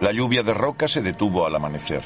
La 0.00 0.10
lluvia 0.10 0.42
de 0.42 0.52
roca 0.52 0.88
se 0.88 1.00
detuvo 1.00 1.46
al 1.46 1.54
amanecer. 1.54 2.02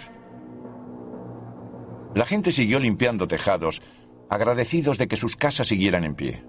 La 2.15 2.27
gente 2.27 2.53
siguió 2.53 2.79
limpiando 2.79 3.27
tejados, 3.27 3.81
agradecidos 4.29 4.99
de 4.99 5.09
que 5.09 5.17
sus 5.17 5.37
casas 5.37 5.69
siguieran 5.69 6.05
en 6.05 6.15
pie. 6.15 6.45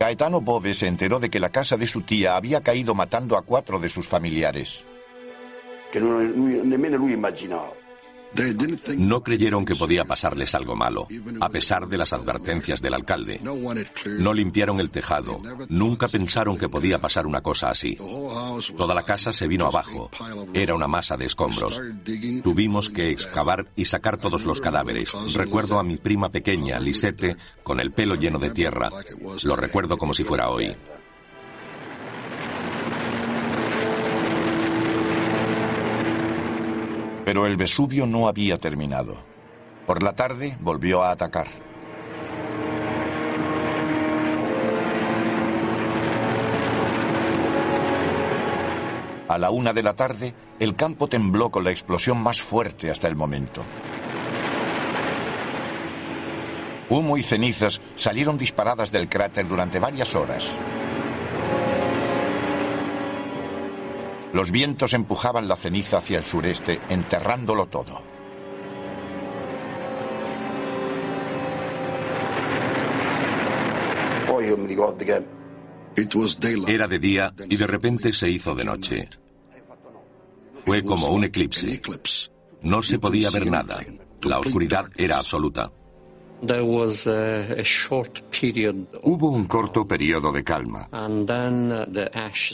Gaetano 0.00 0.40
Bove 0.40 0.74
se 0.74 0.88
enteró 0.88 1.20
de 1.20 1.30
que 1.30 1.38
la 1.38 1.50
casa 1.50 1.76
de 1.76 1.86
su 1.86 2.02
tía 2.02 2.34
había 2.34 2.62
caído 2.62 2.96
matando 2.96 3.38
a 3.38 3.42
cuatro 3.42 3.78
de 3.78 3.88
sus 3.88 4.08
familiares. 4.08 4.84
No 8.96 9.22
creyeron 9.22 9.64
que 9.64 9.74
podía 9.74 10.04
pasarles 10.04 10.54
algo 10.54 10.76
malo, 10.76 11.06
a 11.40 11.48
pesar 11.48 11.86
de 11.86 11.96
las 11.96 12.12
advertencias 12.12 12.82
del 12.82 12.94
alcalde. 12.94 13.40
No 14.18 14.34
limpiaron 14.34 14.80
el 14.80 14.90
tejado, 14.90 15.40
nunca 15.68 16.08
pensaron 16.08 16.58
que 16.58 16.68
podía 16.68 16.98
pasar 16.98 17.26
una 17.26 17.40
cosa 17.40 17.70
así. 17.70 17.96
Toda 18.76 18.94
la 18.94 19.04
casa 19.04 19.32
se 19.32 19.46
vino 19.46 19.66
abajo, 19.66 20.10
era 20.52 20.74
una 20.74 20.88
masa 20.88 21.16
de 21.16 21.26
escombros. 21.26 21.80
Tuvimos 22.42 22.90
que 22.90 23.10
excavar 23.10 23.66
y 23.76 23.84
sacar 23.84 24.18
todos 24.18 24.44
los 24.44 24.60
cadáveres. 24.60 25.12
Recuerdo 25.34 25.78
a 25.78 25.82
mi 25.82 25.96
prima 25.96 26.28
pequeña, 26.30 26.78
Lisette, 26.78 27.36
con 27.62 27.80
el 27.80 27.92
pelo 27.92 28.16
lleno 28.16 28.38
de 28.38 28.50
tierra. 28.50 28.90
Lo 29.44 29.56
recuerdo 29.56 29.96
como 29.96 30.12
si 30.12 30.24
fuera 30.24 30.50
hoy. 30.50 30.74
Pero 37.26 37.44
el 37.44 37.56
Vesubio 37.56 38.06
no 38.06 38.28
había 38.28 38.56
terminado. 38.56 39.16
Por 39.84 40.00
la 40.00 40.12
tarde 40.12 40.56
volvió 40.60 41.02
a 41.02 41.10
atacar. 41.10 41.48
A 49.26 49.38
la 49.38 49.50
una 49.50 49.72
de 49.72 49.82
la 49.82 49.94
tarde, 49.94 50.34
el 50.60 50.76
campo 50.76 51.08
tembló 51.08 51.50
con 51.50 51.64
la 51.64 51.72
explosión 51.72 52.22
más 52.22 52.40
fuerte 52.40 52.92
hasta 52.92 53.08
el 53.08 53.16
momento. 53.16 53.64
Humo 56.88 57.18
y 57.18 57.24
cenizas 57.24 57.80
salieron 57.96 58.38
disparadas 58.38 58.92
del 58.92 59.08
cráter 59.08 59.48
durante 59.48 59.80
varias 59.80 60.14
horas. 60.14 60.52
Los 64.36 64.50
vientos 64.50 64.92
empujaban 64.92 65.48
la 65.48 65.56
ceniza 65.56 65.96
hacia 65.96 66.18
el 66.18 66.26
sureste, 66.26 66.78
enterrándolo 66.90 67.68
todo. 67.68 68.02
Era 76.66 76.86
de 76.86 76.98
día 76.98 77.32
y 77.48 77.56
de 77.56 77.66
repente 77.66 78.12
se 78.12 78.28
hizo 78.28 78.54
de 78.54 78.64
noche. 78.66 79.08
Fue 80.52 80.84
como 80.84 81.06
un 81.06 81.24
eclipse. 81.24 81.80
No 82.60 82.82
se 82.82 82.98
podía 82.98 83.30
ver 83.30 83.50
nada. 83.50 83.78
La 84.20 84.38
oscuridad 84.38 84.86
era 84.98 85.16
absoluta. 85.16 85.72
Hubo 89.02 89.30
un 89.30 89.46
corto 89.46 89.86
periodo 89.86 90.32
de 90.32 90.44
calma, 90.44 90.88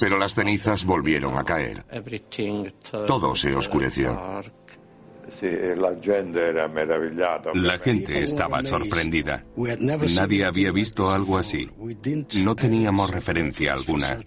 pero 0.00 0.18
las 0.18 0.34
cenizas 0.34 0.84
volvieron 0.84 1.36
a 1.36 1.44
caer. 1.44 1.84
Todo 3.06 3.34
se 3.34 3.54
oscureció. 3.54 4.40
La 7.54 7.78
gente 7.78 8.22
estaba 8.22 8.62
sorprendida. 8.62 9.44
Nadie 10.14 10.44
había 10.44 10.72
visto 10.72 11.10
algo 11.10 11.38
así. 11.38 11.70
No 12.42 12.54
teníamos 12.54 13.10
referencia 13.10 13.72
alguna. 13.72 14.18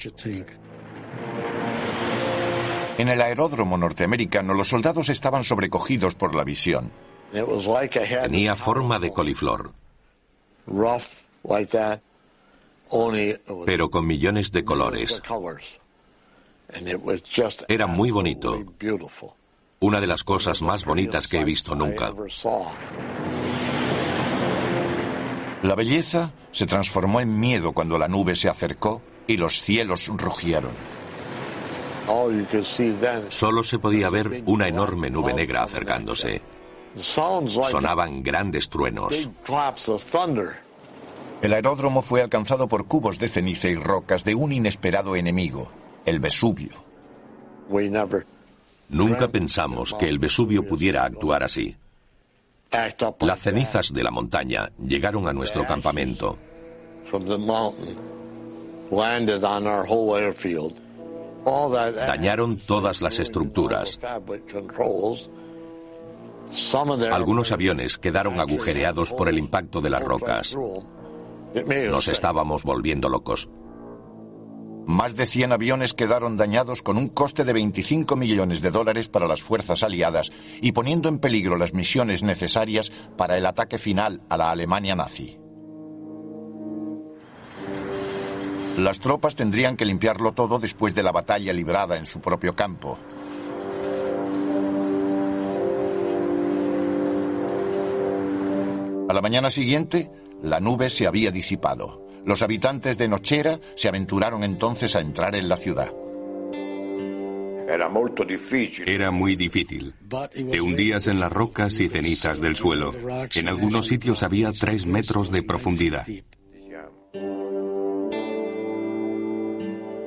En 2.98 3.10
el 3.10 3.22
aeródromo 3.22 3.78
norteamericano 3.78 4.54
los 4.54 4.70
soldados 4.70 5.10
estaban 5.10 5.44
sobrecogidos 5.44 6.15
por 6.15 6.34
la 6.34 6.46
visión. 6.46 6.91
Tenía 8.24 8.56
forma 8.56 9.00
de 9.00 9.12
coliflor. 9.12 9.71
Pero 13.65 13.89
con 13.89 14.06
millones 14.06 14.52
de 14.52 14.63
colores. 14.63 15.21
Era 17.67 17.88
muy 17.88 18.12
bonito. 18.12 18.63
Una 19.80 20.02
de 20.02 20.08
las 20.08 20.24
cosas 20.24 20.62
más 20.62 20.86
bonitas 20.86 21.28
que 21.28 21.39
he 21.39 21.43
visto 21.43 21.76
nunca. 21.76 22.13
La 25.62 25.76
belleza 25.76 26.32
se 26.52 26.65
transformó 26.65 27.19
en 27.21 27.39
miedo 27.39 27.74
cuando 27.74 27.98
la 27.98 28.08
nube 28.08 28.36
se 28.36 28.50
acercó 28.50 29.02
y 29.28 29.38
los 29.38 29.62
cielos 29.62 30.08
rugieron. 30.08 30.71
Solo 33.30 33.63
se 33.63 33.80
podía 33.80 34.10
ver 34.10 34.43
una 34.45 34.67
enorme 34.67 35.10
nube 35.10 35.34
negra 35.34 35.63
acercándose. 35.63 36.41
Sonaban 36.98 38.24
grandes 38.24 38.70
truenos. 38.70 39.30
El 41.42 41.54
aeródromo 41.54 42.02
fue 42.02 42.22
alcanzado 42.22 42.68
por 42.68 42.88
cubos 42.88 43.20
de 43.20 43.28
ceniza 43.28 43.68
y 43.68 43.76
rocas 43.76 44.24
de 44.24 44.36
un 44.36 44.52
inesperado 44.52 45.16
enemigo, 45.16 45.70
el 46.06 46.20
Vesubio. 46.20 46.84
Nunca 48.90 49.28
pensamos 49.28 49.94
que 49.94 50.08
el 50.08 50.20
Vesubio 50.20 50.66
pudiera 50.66 51.04
actuar 51.04 51.44
así. 51.44 51.76
Las 53.20 53.42
cenizas 53.42 53.94
de 53.94 54.04
la 54.04 54.12
montaña 54.12 54.72
llegaron 54.78 55.28
a 55.28 55.34
nuestro 55.34 55.66
campamento. 55.66 56.38
Dañaron 61.46 62.58
todas 62.58 63.02
las 63.02 63.20
estructuras. 63.20 64.00
Algunos 67.12 67.52
aviones 67.52 67.98
quedaron 67.98 68.39
agujereados 68.39 69.14
por 69.14 69.30
el 69.30 69.38
impacto 69.38 69.82
de 69.82 69.89
las 69.89 70.04
rocas. 70.04 70.56
Nos 71.89 72.08
estábamos 72.08 72.64
volviendo 72.64 73.10
locos. 73.10 73.50
Más 74.88 75.16
de 75.16 75.26
100 75.26 75.52
aviones 75.52 75.93
quedaron 75.93 76.38
dañados 76.38 76.84
con 76.84 76.98
un 76.98 77.10
coste 77.10 77.43
de 77.43 77.54
25 77.54 78.16
millones 78.16 78.62
de 78.62 78.70
dólares 78.70 79.08
para 79.08 79.28
las 79.28 79.41
fuerzas 79.41 79.82
aliadas 79.82 80.32
y 80.62 80.74
poniendo 80.74 81.10
en 81.10 81.18
peligro 81.18 81.58
las 81.58 81.74
misiones 81.74 82.22
necesarias 82.22 82.91
para 83.18 83.36
el 83.36 83.48
ataque 83.48 83.80
final 83.80 84.22
a 84.30 84.38
la 84.38 84.52
Alemania 84.52 84.96
nazi. 84.96 85.39
Las 88.78 89.00
tropas 89.00 89.36
tendrían 89.36 89.76
que 89.76 89.86
limpiarlo 89.86 90.34
todo 90.34 90.60
después 90.60 90.93
de 90.93 91.02
la 91.02 91.12
batalla 91.12 91.54
librada 91.54 91.98
en 91.98 92.06
su 92.06 92.20
propio 92.20 92.56
campo. 92.56 93.00
A 99.08 99.14
la 99.14 99.22
mañana 99.22 99.51
siguiente, 99.51 100.10
la 100.41 100.60
nube 100.60 100.89
se 100.89 101.06
había 101.06 101.32
disipado. 101.32 102.06
Los 102.26 102.41
habitantes 102.41 102.97
de 102.97 103.08
Nochera 103.08 103.60
se 103.76 103.88
aventuraron 103.88 104.43
entonces 104.43 104.95
a 104.95 104.99
entrar 105.01 105.36
en 105.36 105.47
la 105.47 105.58
ciudad. 105.58 105.93
Era 108.88 109.12
muy 109.12 109.36
difícil. 109.36 109.93
Te 110.32 110.62
hundías 110.62 111.08
en 111.08 111.20
las 111.20 111.32
rocas 111.32 111.80
y 111.80 111.89
cenizas 111.89 112.41
del 112.41 112.56
suelo. 112.56 112.93
En 113.34 113.47
algunos 113.47 113.88
sitios 113.88 114.24
había 114.24 114.51
tres 114.51 114.86
metros 114.86 115.32
de 115.32 115.43
profundidad. 115.43 116.06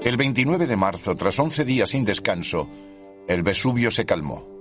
El 0.03 0.16
29 0.16 0.66
de 0.66 0.76
marzo, 0.76 1.14
tras 1.14 1.38
11 1.38 1.64
días 1.64 1.90
sin 1.90 2.05
descanso, 2.05 2.68
el 3.28 3.42
Vesubio 3.42 3.90
se 3.90 4.07
calmó. 4.07 4.57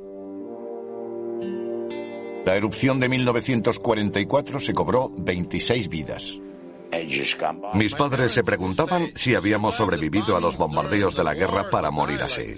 La 2.48 2.56
erupción 2.56 2.98
de 3.02 3.10
1944 3.10 4.62
se 4.62 4.74
cobró 4.74 5.12
26 5.18 5.90
vidas. 5.90 6.40
Mis 7.74 7.94
padres 7.94 8.32
se 8.32 8.42
preguntaban 8.42 9.12
si 9.16 9.36
habíamos 9.36 9.76
sobrevivido 9.76 10.34
a 10.38 10.40
los 10.40 10.56
bombardeos 10.56 11.14
de 11.14 11.26
la 11.26 11.34
guerra 11.34 11.70
para 11.70 11.92
morir 11.92 12.22
así. 12.22 12.56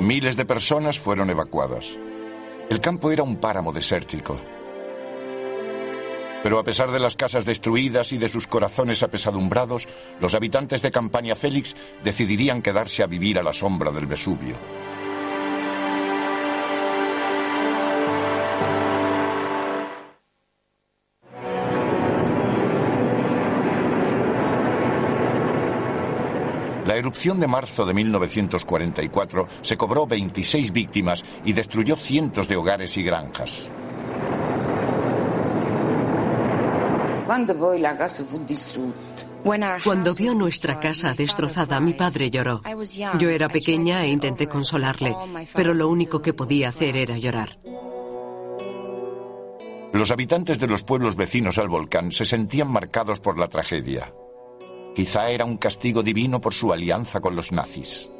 Miles 0.00 0.36
de 0.36 0.44
personas 0.46 0.98
fueron 0.98 1.30
evacuadas. 1.30 1.96
El 2.68 2.80
campo 2.80 3.12
era 3.12 3.22
un 3.22 3.36
páramo 3.36 3.72
desértico. 3.72 4.36
Pero 6.42 6.58
a 6.58 6.64
pesar 6.64 6.90
de 6.90 6.98
las 6.98 7.14
casas 7.14 7.46
destruidas 7.46 8.10
y 8.10 8.18
de 8.18 8.28
sus 8.28 8.48
corazones 8.48 9.04
apesadumbrados, 9.04 9.86
los 10.20 10.34
habitantes 10.34 10.82
de 10.82 10.90
Campania 10.90 11.36
Félix 11.36 11.76
decidirían 12.02 12.62
quedarse 12.62 13.04
a 13.04 13.06
vivir 13.06 13.38
a 13.38 13.44
la 13.44 13.52
sombra 13.52 13.92
del 13.92 14.06
Vesubio. 14.06 14.56
Erupción 27.00 27.40
de 27.40 27.46
marzo 27.46 27.84
de 27.84 27.94
1944 27.94 29.48
se 29.60 29.76
cobró 29.76 30.06
26 30.06 30.72
víctimas 30.72 31.24
y 31.44 31.52
destruyó 31.52 31.96
cientos 31.96 32.48
de 32.48 32.56
hogares 32.56 32.96
y 32.96 33.02
granjas. 33.02 33.68
Cuando 39.84 40.14
vio 40.14 40.34
nuestra 40.34 40.80
casa 40.80 41.14
destrozada, 41.14 41.80
mi 41.80 41.94
padre 41.94 42.30
lloró. 42.30 42.60
Yo 43.18 43.28
era 43.28 43.48
pequeña 43.48 44.04
e 44.04 44.08
intenté 44.08 44.48
consolarle, 44.48 45.14
pero 45.54 45.72
lo 45.72 45.88
único 45.88 46.20
que 46.20 46.34
podía 46.34 46.68
hacer 46.68 46.96
era 46.96 47.16
llorar. 47.18 47.58
Los 49.92 50.10
habitantes 50.10 50.58
de 50.58 50.68
los 50.68 50.82
pueblos 50.82 51.16
vecinos 51.16 51.58
al 51.58 51.68
volcán 51.68 52.12
se 52.12 52.24
sentían 52.24 52.68
marcados 52.68 53.20
por 53.20 53.38
la 53.38 53.48
tragedia. 53.48 54.12
Quizá 54.94 55.30
era 55.30 55.44
un 55.44 55.56
castigo 55.56 56.02
divino 56.02 56.40
por 56.40 56.54
su 56.54 56.72
alianza 56.72 57.20
con 57.20 57.36
los 57.36 57.52
nazis. 57.52 58.10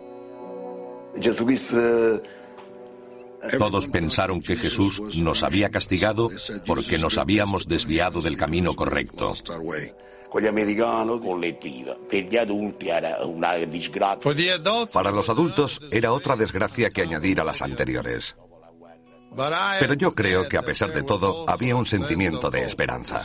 Todos 3.58 3.88
pensaron 3.88 4.40
que 4.42 4.56
Jesús 4.56 5.18
nos 5.22 5.42
había 5.42 5.70
castigado 5.70 6.28
porque 6.66 6.98
nos 6.98 7.18
habíamos 7.18 7.66
desviado 7.66 8.20
del 8.20 8.36
camino 8.36 8.74
correcto. 8.74 9.34
Para 14.92 15.10
los 15.10 15.28
adultos 15.28 15.80
era 15.90 16.12
otra 16.12 16.36
desgracia 16.36 16.90
que 16.90 17.02
añadir 17.02 17.40
a 17.40 17.44
las 17.44 17.62
anteriores. 17.62 18.36
Pero 19.80 19.94
yo 19.94 20.14
creo 20.14 20.48
que 20.48 20.58
a 20.58 20.62
pesar 20.62 20.92
de 20.92 21.02
todo 21.02 21.48
había 21.48 21.76
un 21.76 21.86
sentimiento 21.86 22.50
de 22.50 22.64
esperanza. 22.64 23.20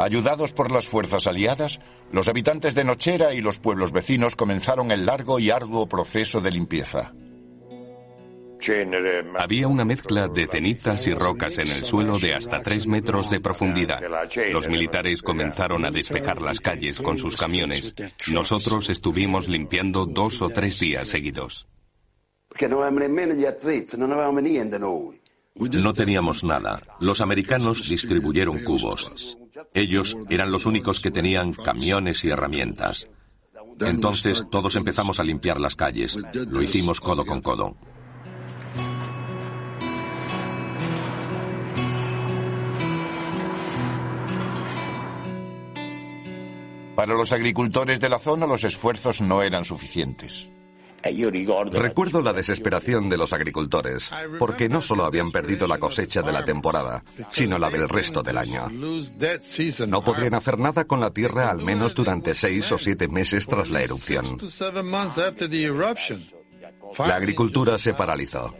Ayudados 0.00 0.52
por 0.52 0.70
las 0.70 0.88
fuerzas 0.88 1.26
aliadas, 1.26 1.80
los 2.12 2.28
habitantes 2.28 2.74
de 2.74 2.84
Nochera 2.84 3.34
y 3.34 3.40
los 3.40 3.58
pueblos 3.58 3.92
vecinos 3.92 4.36
comenzaron 4.36 4.90
el 4.90 5.06
largo 5.06 5.38
y 5.38 5.50
arduo 5.50 5.88
proceso 5.88 6.40
de 6.40 6.50
limpieza. 6.50 7.12
Había 9.38 9.68
una 9.68 9.84
mezcla 9.84 10.28
de 10.28 10.46
cenizas 10.46 11.06
y 11.06 11.14
rocas 11.14 11.58
en 11.58 11.68
el 11.68 11.84
suelo 11.84 12.18
de 12.18 12.34
hasta 12.34 12.62
tres 12.62 12.86
metros 12.86 13.28
de 13.30 13.40
profundidad. 13.40 14.00
Los 14.52 14.68
militares 14.68 15.22
comenzaron 15.22 15.84
a 15.84 15.90
despejar 15.90 16.40
las 16.40 16.60
calles 16.60 17.00
con 17.00 17.18
sus 17.18 17.36
camiones. 17.36 17.94
Nosotros 18.28 18.88
estuvimos 18.88 19.48
limpiando 19.48 20.06
dos 20.06 20.40
o 20.40 20.48
tres 20.48 20.78
días 20.78 21.08
seguidos. 21.08 21.66
No 25.56 25.92
teníamos 25.92 26.44
nada. 26.44 26.82
Los 27.00 27.20
americanos 27.20 27.88
distribuyeron 27.88 28.58
cubos. 28.64 29.38
Ellos 29.72 30.16
eran 30.28 30.50
los 30.50 30.66
únicos 30.66 31.00
que 31.00 31.10
tenían 31.10 31.52
camiones 31.52 32.24
y 32.24 32.30
herramientas. 32.30 33.08
Entonces 33.80 34.46
todos 34.50 34.76
empezamos 34.76 35.20
a 35.20 35.24
limpiar 35.24 35.60
las 35.60 35.76
calles. 35.76 36.18
Lo 36.50 36.62
hicimos 36.62 37.00
codo 37.00 37.24
con 37.24 37.40
codo. 37.40 37.76
Para 46.94 47.14
los 47.14 47.32
agricultores 47.32 48.00
de 48.00 48.08
la 48.08 48.20
zona 48.20 48.46
los 48.46 48.62
esfuerzos 48.62 49.20
no 49.20 49.42
eran 49.42 49.64
suficientes. 49.64 50.48
Recuerdo 51.72 52.22
la 52.22 52.32
desesperación 52.32 53.08
de 53.08 53.16
los 53.16 53.32
agricultores, 53.32 54.10
porque 54.38 54.68
no 54.68 54.80
solo 54.80 55.04
habían 55.04 55.30
perdido 55.30 55.66
la 55.66 55.78
cosecha 55.78 56.22
de 56.22 56.32
la 56.32 56.44
temporada, 56.44 57.04
sino 57.30 57.58
la 57.58 57.70
del 57.70 57.88
resto 57.88 58.22
del 58.22 58.38
año. 58.38 58.68
No 59.86 60.02
podrían 60.02 60.34
hacer 60.34 60.58
nada 60.58 60.84
con 60.84 61.00
la 61.00 61.10
tierra 61.10 61.50
al 61.50 61.62
menos 61.62 61.94
durante 61.94 62.34
seis 62.34 62.70
o 62.72 62.78
siete 62.78 63.08
meses 63.08 63.46
tras 63.46 63.70
la 63.70 63.82
erupción. 63.82 64.24
La 66.98 67.16
agricultura 67.16 67.78
se 67.78 67.94
paralizó. 67.94 68.54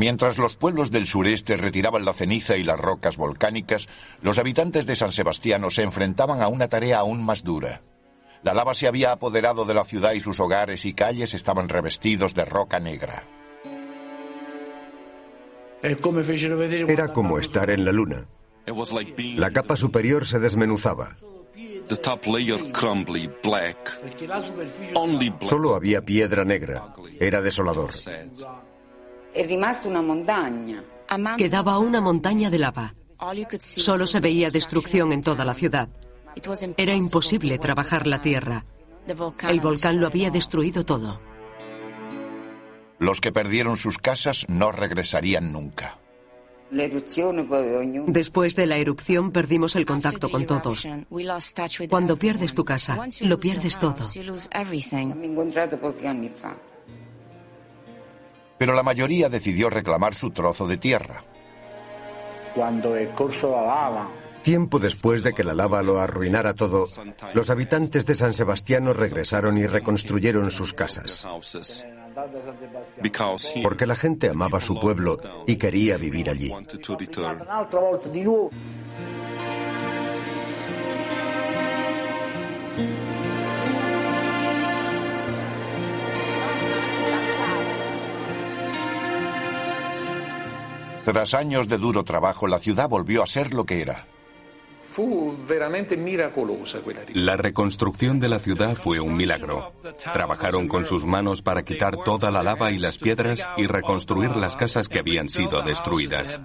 Mientras 0.00 0.38
los 0.38 0.56
pueblos 0.56 0.90
del 0.90 1.06
sureste 1.06 1.58
retiraban 1.58 2.06
la 2.06 2.14
ceniza 2.14 2.56
y 2.56 2.62
las 2.62 2.80
rocas 2.80 3.18
volcánicas, 3.18 3.86
los 4.22 4.38
habitantes 4.38 4.86
de 4.86 4.96
San 4.96 5.12
Sebastiano 5.12 5.68
se 5.68 5.82
enfrentaban 5.82 6.40
a 6.40 6.48
una 6.48 6.68
tarea 6.68 7.00
aún 7.00 7.22
más 7.22 7.44
dura. 7.44 7.82
La 8.42 8.54
lava 8.54 8.72
se 8.72 8.88
había 8.88 9.12
apoderado 9.12 9.66
de 9.66 9.74
la 9.74 9.84
ciudad 9.84 10.12
y 10.14 10.20
sus 10.20 10.40
hogares 10.40 10.86
y 10.86 10.94
calles 10.94 11.34
estaban 11.34 11.68
revestidos 11.68 12.32
de 12.32 12.46
roca 12.46 12.80
negra. 12.80 13.24
Era 15.82 17.08
como 17.12 17.38
estar 17.38 17.68
en 17.68 17.84
la 17.84 17.92
luna. 17.92 18.26
La 19.36 19.50
capa 19.50 19.76
superior 19.76 20.26
se 20.26 20.38
desmenuzaba. 20.38 21.18
Solo 25.46 25.74
había 25.74 26.02
piedra 26.06 26.46
negra. 26.46 26.90
Era 27.20 27.42
desolador. 27.42 27.90
Quedaba 31.36 31.78
una 31.78 32.00
montaña 32.00 32.50
de 32.50 32.58
lava. 32.58 32.94
Solo 33.60 34.06
se 34.06 34.20
veía 34.20 34.50
destrucción 34.50 35.12
en 35.12 35.22
toda 35.22 35.44
la 35.44 35.54
ciudad. 35.54 35.88
Era 36.76 36.94
imposible 36.94 37.58
trabajar 37.58 38.06
la 38.06 38.20
tierra. 38.20 38.64
El 39.48 39.60
volcán 39.60 40.00
lo 40.00 40.06
había 40.06 40.30
destruido 40.30 40.84
todo. 40.84 41.20
Los 42.98 43.20
que 43.20 43.32
perdieron 43.32 43.76
sus 43.76 43.98
casas 43.98 44.46
no 44.48 44.72
regresarían 44.72 45.52
nunca. 45.52 45.98
Después 48.06 48.54
de 48.54 48.66
la 48.66 48.76
erupción 48.76 49.32
perdimos 49.32 49.74
el 49.74 49.86
contacto 49.86 50.30
con 50.30 50.46
todos. 50.46 50.86
Cuando 51.88 52.16
pierdes 52.16 52.54
tu 52.54 52.64
casa, 52.64 52.98
lo 53.22 53.40
pierdes 53.40 53.78
todo 53.78 54.10
pero 58.60 58.74
la 58.74 58.82
mayoría 58.82 59.30
decidió 59.30 59.70
reclamar 59.70 60.14
su 60.14 60.32
trozo 60.32 60.66
de 60.66 60.76
tierra. 60.76 61.24
Tiempo 64.42 64.78
después 64.78 65.22
de 65.22 65.32
que 65.32 65.44
la 65.44 65.54
lava 65.54 65.82
lo 65.82 65.98
arruinara 65.98 66.52
todo, 66.52 66.84
los 67.32 67.48
habitantes 67.48 68.04
de 68.04 68.14
San 68.14 68.34
Sebastiano 68.34 68.92
regresaron 68.92 69.56
y 69.56 69.66
reconstruyeron 69.66 70.50
sus 70.50 70.74
casas. 70.74 71.26
Porque 73.62 73.86
la 73.86 73.96
gente 73.96 74.28
amaba 74.28 74.60
su 74.60 74.78
pueblo 74.78 75.18
y 75.46 75.56
quería 75.56 75.96
vivir 75.96 76.28
allí. 76.28 76.52
Tras 91.10 91.34
años 91.34 91.66
de 91.66 91.76
duro 91.76 92.04
trabajo, 92.04 92.46
la 92.46 92.60
ciudad 92.60 92.88
volvió 92.88 93.24
a 93.24 93.26
ser 93.26 93.52
lo 93.52 93.66
que 93.66 93.82
era. 93.82 94.06
La 97.14 97.36
reconstrucción 97.36 98.20
de 98.20 98.28
la 98.28 98.38
ciudad 98.38 98.76
fue 98.76 99.00
un 99.00 99.16
milagro. 99.16 99.72
Trabajaron 100.12 100.68
con 100.68 100.84
sus 100.84 101.04
manos 101.04 101.42
para 101.42 101.64
quitar 101.64 101.96
toda 101.96 102.30
la 102.30 102.44
lava 102.44 102.70
y 102.70 102.78
las 102.78 102.98
piedras 102.98 103.40
y 103.56 103.66
reconstruir 103.66 104.36
las 104.36 104.54
casas 104.54 104.88
que 104.88 105.00
habían 105.00 105.28
sido 105.28 105.62
destruidas. 105.62 106.38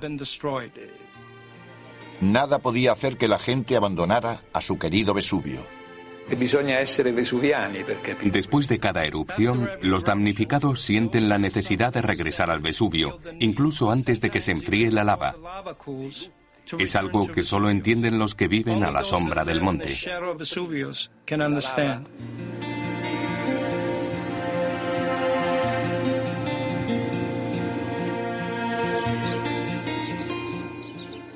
Nada 2.21 2.57
podía 2.57 2.91
hacer 2.91 3.17
que 3.17 3.27
la 3.27 3.37
gente 3.37 3.75
abandonara 3.75 4.41
a 4.51 4.61
su 4.61 4.79
querido 4.79 5.13
Vesubio. 5.13 5.74
Después 8.23 8.67
de 8.67 8.79
cada 8.79 9.05
erupción, 9.05 9.69
los 9.81 10.03
damnificados 10.03 10.81
sienten 10.81 11.29
la 11.29 11.37
necesidad 11.37 11.93
de 11.93 12.01
regresar 12.01 12.49
al 12.49 12.61
Vesubio, 12.61 13.19
incluso 13.39 13.91
antes 13.91 14.21
de 14.21 14.29
que 14.29 14.41
se 14.41 14.51
enfríe 14.51 14.91
la 14.91 15.03
lava. 15.03 15.35
Es 16.79 16.95
algo 16.95 17.27
que 17.27 17.43
solo 17.43 17.69
entienden 17.69 18.17
los 18.17 18.33
que 18.33 18.47
viven 18.47 18.83
a 18.83 18.91
la 18.91 19.03
sombra 19.03 19.45
del 19.45 19.61
monte. 19.61 19.95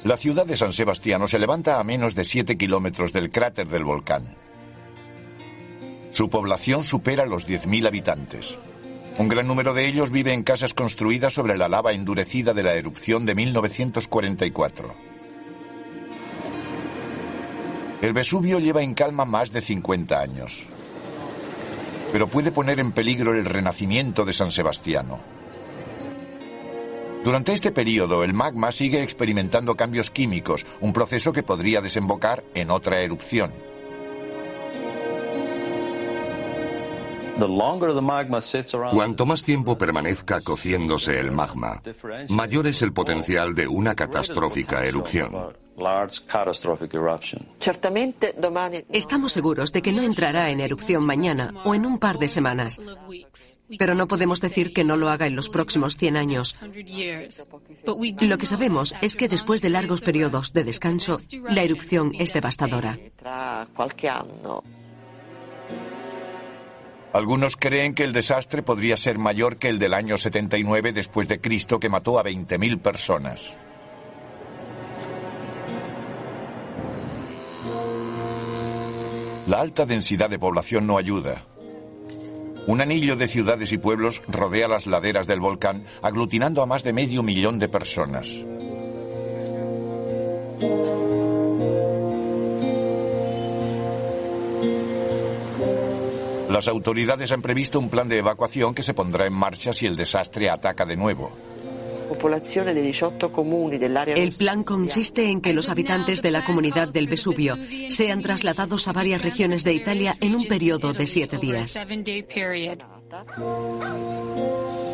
La 0.04 0.18
ciudad 0.18 0.46
de 0.48 0.58
San 0.58 0.74
Sebastiano 0.74 1.28
se 1.28 1.38
levanta 1.38 1.80
a 1.80 1.84
menos 1.84 2.16
de 2.16 2.24
7 2.24 2.58
kilómetros 2.58 3.14
del 3.14 3.32
cráter 3.32 3.68
del 3.68 3.84
volcán. 3.84 4.36
Su 6.20 6.30
población 6.30 6.84
supera 6.84 7.26
los 7.26 7.48
10.000 7.48 7.88
habitantes. 7.88 8.58
Un 9.20 9.30
gran 9.30 9.48
número 9.48 9.74
de 9.74 9.88
ellos 9.88 10.12
vive 10.12 10.34
en 10.34 10.44
casas 10.44 10.74
construidas 10.74 11.34
sobre 11.34 11.58
la 11.58 11.70
lava 11.70 11.94
endurecida 11.94 12.54
de 12.54 12.62
la 12.62 12.74
erupción 12.74 13.26
de 13.26 13.36
1944. 13.36 14.96
El 18.02 18.12
Vesubio 18.12 18.60
lleva 18.60 18.82
en 18.82 18.96
calma 18.96 19.24
más 19.24 19.54
de 19.54 19.62
50 19.62 20.20
años, 20.20 20.66
pero 22.12 22.28
puede 22.28 22.52
poner 22.52 22.82
en 22.82 22.92
peligro 22.92 23.34
el 23.34 23.46
renacimiento 23.46 24.26
de 24.26 24.34
San 24.34 24.52
Sebastiano. 24.52 25.22
Durante 27.24 27.54
este 27.54 27.72
periodo, 27.72 28.26
el 28.26 28.34
magma 28.34 28.74
sigue 28.74 29.02
experimentando 29.02 29.76
cambios 29.76 30.12
químicos, 30.12 30.66
un 30.82 30.92
proceso 30.92 31.32
que 31.32 31.44
podría 31.44 31.80
desembocar 31.80 32.44
en 32.56 32.72
otra 32.72 33.00
erupción. 33.00 33.69
Cuanto 38.92 39.26
más 39.26 39.44
tiempo 39.44 39.78
permanezca 39.78 40.42
cociéndose 40.42 41.20
el 41.20 41.32
magma, 41.32 41.82
mayor 42.30 42.68
es 42.68 42.82
el 42.82 42.94
potencial 42.94 43.56
de 43.56 43.68
una 43.68 43.96
catastrófica 43.96 44.86
erupción. 44.86 45.34
Estamos 48.92 49.32
seguros 49.32 49.72
de 49.72 49.82
que 49.82 49.94
no 49.94 50.02
entrará 50.02 50.50
en 50.50 50.60
erupción 50.60 51.06
mañana 51.06 51.54
o 51.64 51.74
en 51.74 51.86
un 51.86 52.00
par 52.00 52.18
de 52.18 52.28
semanas. 52.28 52.80
Pero 53.78 53.94
no 53.96 54.08
podemos 54.08 54.42
decir 54.42 54.74
que 54.74 54.84
no 54.84 54.98
lo 54.98 55.10
haga 55.10 55.28
en 55.28 55.36
los 55.36 55.50
próximos 55.50 55.96
100 55.96 56.18
años. 56.18 56.58
Lo 58.22 58.38
que 58.38 58.46
sabemos 58.46 58.96
es 59.02 59.16
que 59.16 59.30
después 59.30 59.62
de 59.62 59.70
largos 59.70 60.02
periodos 60.02 60.54
de 60.54 60.64
descanso, 60.64 61.20
la 61.50 61.64
erupción 61.64 62.12
es 62.18 62.34
devastadora. 62.34 62.98
Algunos 67.12 67.58
creen 67.58 67.96
que 67.96 68.04
el 68.04 68.12
desastre 68.12 68.62
podría 68.62 68.96
ser 68.96 69.18
mayor 69.18 69.58
que 69.58 69.70
el 69.70 69.80
del 69.80 69.96
año 69.96 70.18
79 70.18 70.94
después 70.94 71.28
de 71.28 71.42
Cristo 71.42 71.80
que 71.80 71.90
mató 71.90 72.20
a 72.20 72.24
20.000 72.24 72.80
personas. 72.82 73.52
La 79.48 79.60
alta 79.62 79.88
densidad 79.88 80.30
de 80.30 80.38
población 80.38 80.86
no 80.86 81.00
ayuda. 81.00 81.44
Un 82.68 82.82
anillo 82.82 83.16
de 83.16 83.28
ciudades 83.28 83.74
y 83.74 83.80
pueblos 83.80 84.22
rodea 84.28 84.68
las 84.68 84.86
laderas 84.86 85.26
del 85.26 85.40
volcán, 85.40 85.86
aglutinando 86.04 86.62
a 86.62 86.68
más 86.68 86.84
de 86.84 86.94
medio 86.94 87.24
millón 87.24 87.58
de 87.58 87.68
personas. 87.68 88.28
Las 96.50 96.68
autoridades 96.68 97.32
han 97.32 97.42
previsto 97.42 97.80
un 97.80 97.90
plan 97.90 98.10
de 98.10 98.18
evacuación 98.18 98.74
que 98.74 98.82
se 98.82 98.94
pondrá 98.94 99.26
en 99.28 99.34
marcha 99.34 99.72
si 99.72 99.86
el 99.86 99.96
desastre 99.96 100.50
ataca 100.50 100.86
de 100.86 100.98
nuevo. 100.98 101.32
El 104.16 104.32
plan 104.32 104.64
consiste 104.64 105.30
en 105.30 105.42
que 105.42 105.54
los 105.54 105.70
habitantes 105.70 106.24
de 106.24 106.32
la 106.32 106.44
comunidad 106.44 106.90
del 106.90 107.08
Vesubio 107.08 107.56
sean 107.90 108.22
trasladados 108.22 108.88
a 108.88 108.94
varias 108.94 109.22
regiones 109.22 109.64
de 109.64 109.74
Italia 109.74 110.18
en 110.20 110.34
un 110.34 110.46
periodo 110.46 110.92
de 110.92 111.06
siete 111.06 111.38
días. 111.38 111.78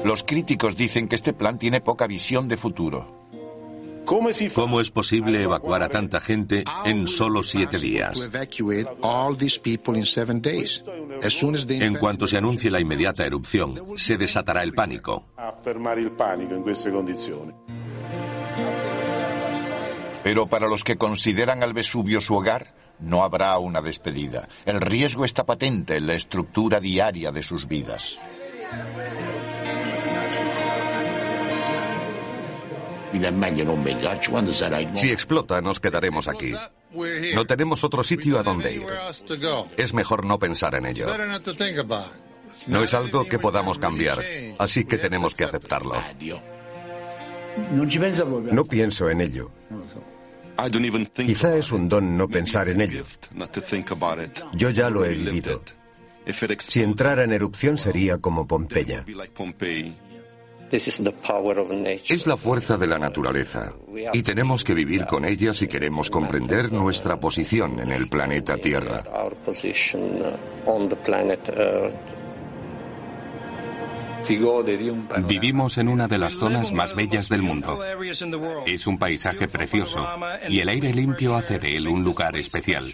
Los 0.03 0.23
críticos 0.23 0.75
dicen 0.75 1.07
que 1.07 1.15
este 1.15 1.33
plan 1.33 1.57
tiene 1.57 1.79
poca 1.79 2.05
visión 2.05 2.49
de 2.49 2.57
futuro. 2.57 3.24
¿Cómo 4.05 4.79
es 4.79 4.91
posible 4.91 5.43
evacuar 5.43 5.83
a 5.83 5.89
tanta 5.89 6.19
gente 6.21 6.63
en 6.85 7.07
solo 7.07 7.43
siete 7.43 7.77
días? 7.77 8.29
En 11.69 11.95
cuanto 11.95 12.27
se 12.27 12.37
anuncie 12.37 12.71
la 12.71 12.79
inmediata 12.79 13.25
erupción, 13.25 13.81
se 13.95 14.17
desatará 14.17 14.63
el 14.63 14.73
pánico. 14.73 15.25
Pero 20.23 20.47
para 20.47 20.67
los 20.67 20.83
que 20.83 20.97
consideran 20.97 21.63
al 21.63 21.73
Vesubio 21.73 22.21
su 22.21 22.35
hogar, 22.35 22.73
no 22.99 23.23
habrá 23.23 23.57
una 23.59 23.81
despedida. 23.81 24.47
El 24.65 24.81
riesgo 24.81 25.25
está 25.25 25.45
patente 25.45 25.97
en 25.97 26.07
la 26.07 26.13
estructura 26.13 26.79
diaria 26.79 27.31
de 27.31 27.43
sus 27.43 27.67
vidas. 27.67 28.19
Si 34.95 35.11
explota, 35.11 35.61
nos 35.61 35.79
quedaremos 35.79 36.27
aquí. 36.27 36.53
No 37.33 37.45
tenemos 37.45 37.83
otro 37.83 38.03
sitio 38.03 38.39
a 38.39 38.43
donde 38.43 38.73
ir. 38.73 38.83
Es 39.77 39.93
mejor 39.93 40.25
no 40.25 40.39
pensar 40.39 40.75
en 40.75 40.85
ello. 40.85 41.07
No 42.67 42.83
es 42.83 42.93
algo 42.93 43.25
que 43.25 43.39
podamos 43.39 43.79
cambiar, 43.79 44.19
así 44.59 44.85
que 44.85 44.97
tenemos 44.97 45.35
que 45.35 45.43
aceptarlo. 45.43 45.95
No 48.51 48.65
pienso 48.65 49.09
en 49.09 49.21
ello. 49.21 49.51
Quizá 51.13 51.57
es 51.57 51.71
un 51.71 51.89
don 51.89 52.15
no 52.17 52.29
pensar 52.29 52.69
en 52.69 52.81
ello. 52.81 53.03
Yo 54.53 54.69
ya 54.69 54.89
lo 54.89 55.05
he 55.05 55.15
vivido. 55.15 55.61
Si 56.59 56.81
entrara 56.81 57.23
en 57.23 57.33
erupción 57.33 57.77
sería 57.77 58.17
como 58.17 58.47
Pompeya. 58.47 59.05
Es 62.09 62.27
la 62.27 62.37
fuerza 62.37 62.77
de 62.77 62.87
la 62.87 62.99
naturaleza 62.99 63.73
y 64.13 64.23
tenemos 64.23 64.63
que 64.63 64.73
vivir 64.73 65.05
con 65.05 65.25
ella 65.25 65.53
si 65.53 65.67
queremos 65.67 66.09
comprender 66.09 66.71
nuestra 66.71 67.19
posición 67.19 67.79
en 67.79 67.91
el 67.91 68.07
planeta 68.07 68.57
Tierra. 68.57 69.03
Vivimos 75.27 75.77
en 75.77 75.87
una 75.87 76.07
de 76.07 76.17
las 76.17 76.35
zonas 76.35 76.71
más 76.71 76.95
bellas 76.95 77.29
del 77.29 77.43
mundo. 77.43 77.79
Es 78.65 78.87
un 78.87 78.97
paisaje 78.97 79.47
precioso 79.47 80.07
y 80.49 80.59
el 80.59 80.69
aire 80.69 80.93
limpio 80.93 81.35
hace 81.35 81.59
de 81.59 81.77
él 81.77 81.87
un 81.87 82.03
lugar 82.03 82.35
especial. 82.35 82.85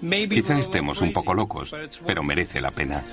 Quizá 0.00 0.58
estemos 0.58 1.00
un 1.00 1.12
poco 1.12 1.34
locos, 1.34 1.74
pero 2.06 2.22
merece 2.22 2.60
la 2.60 2.70
pena. 2.70 3.04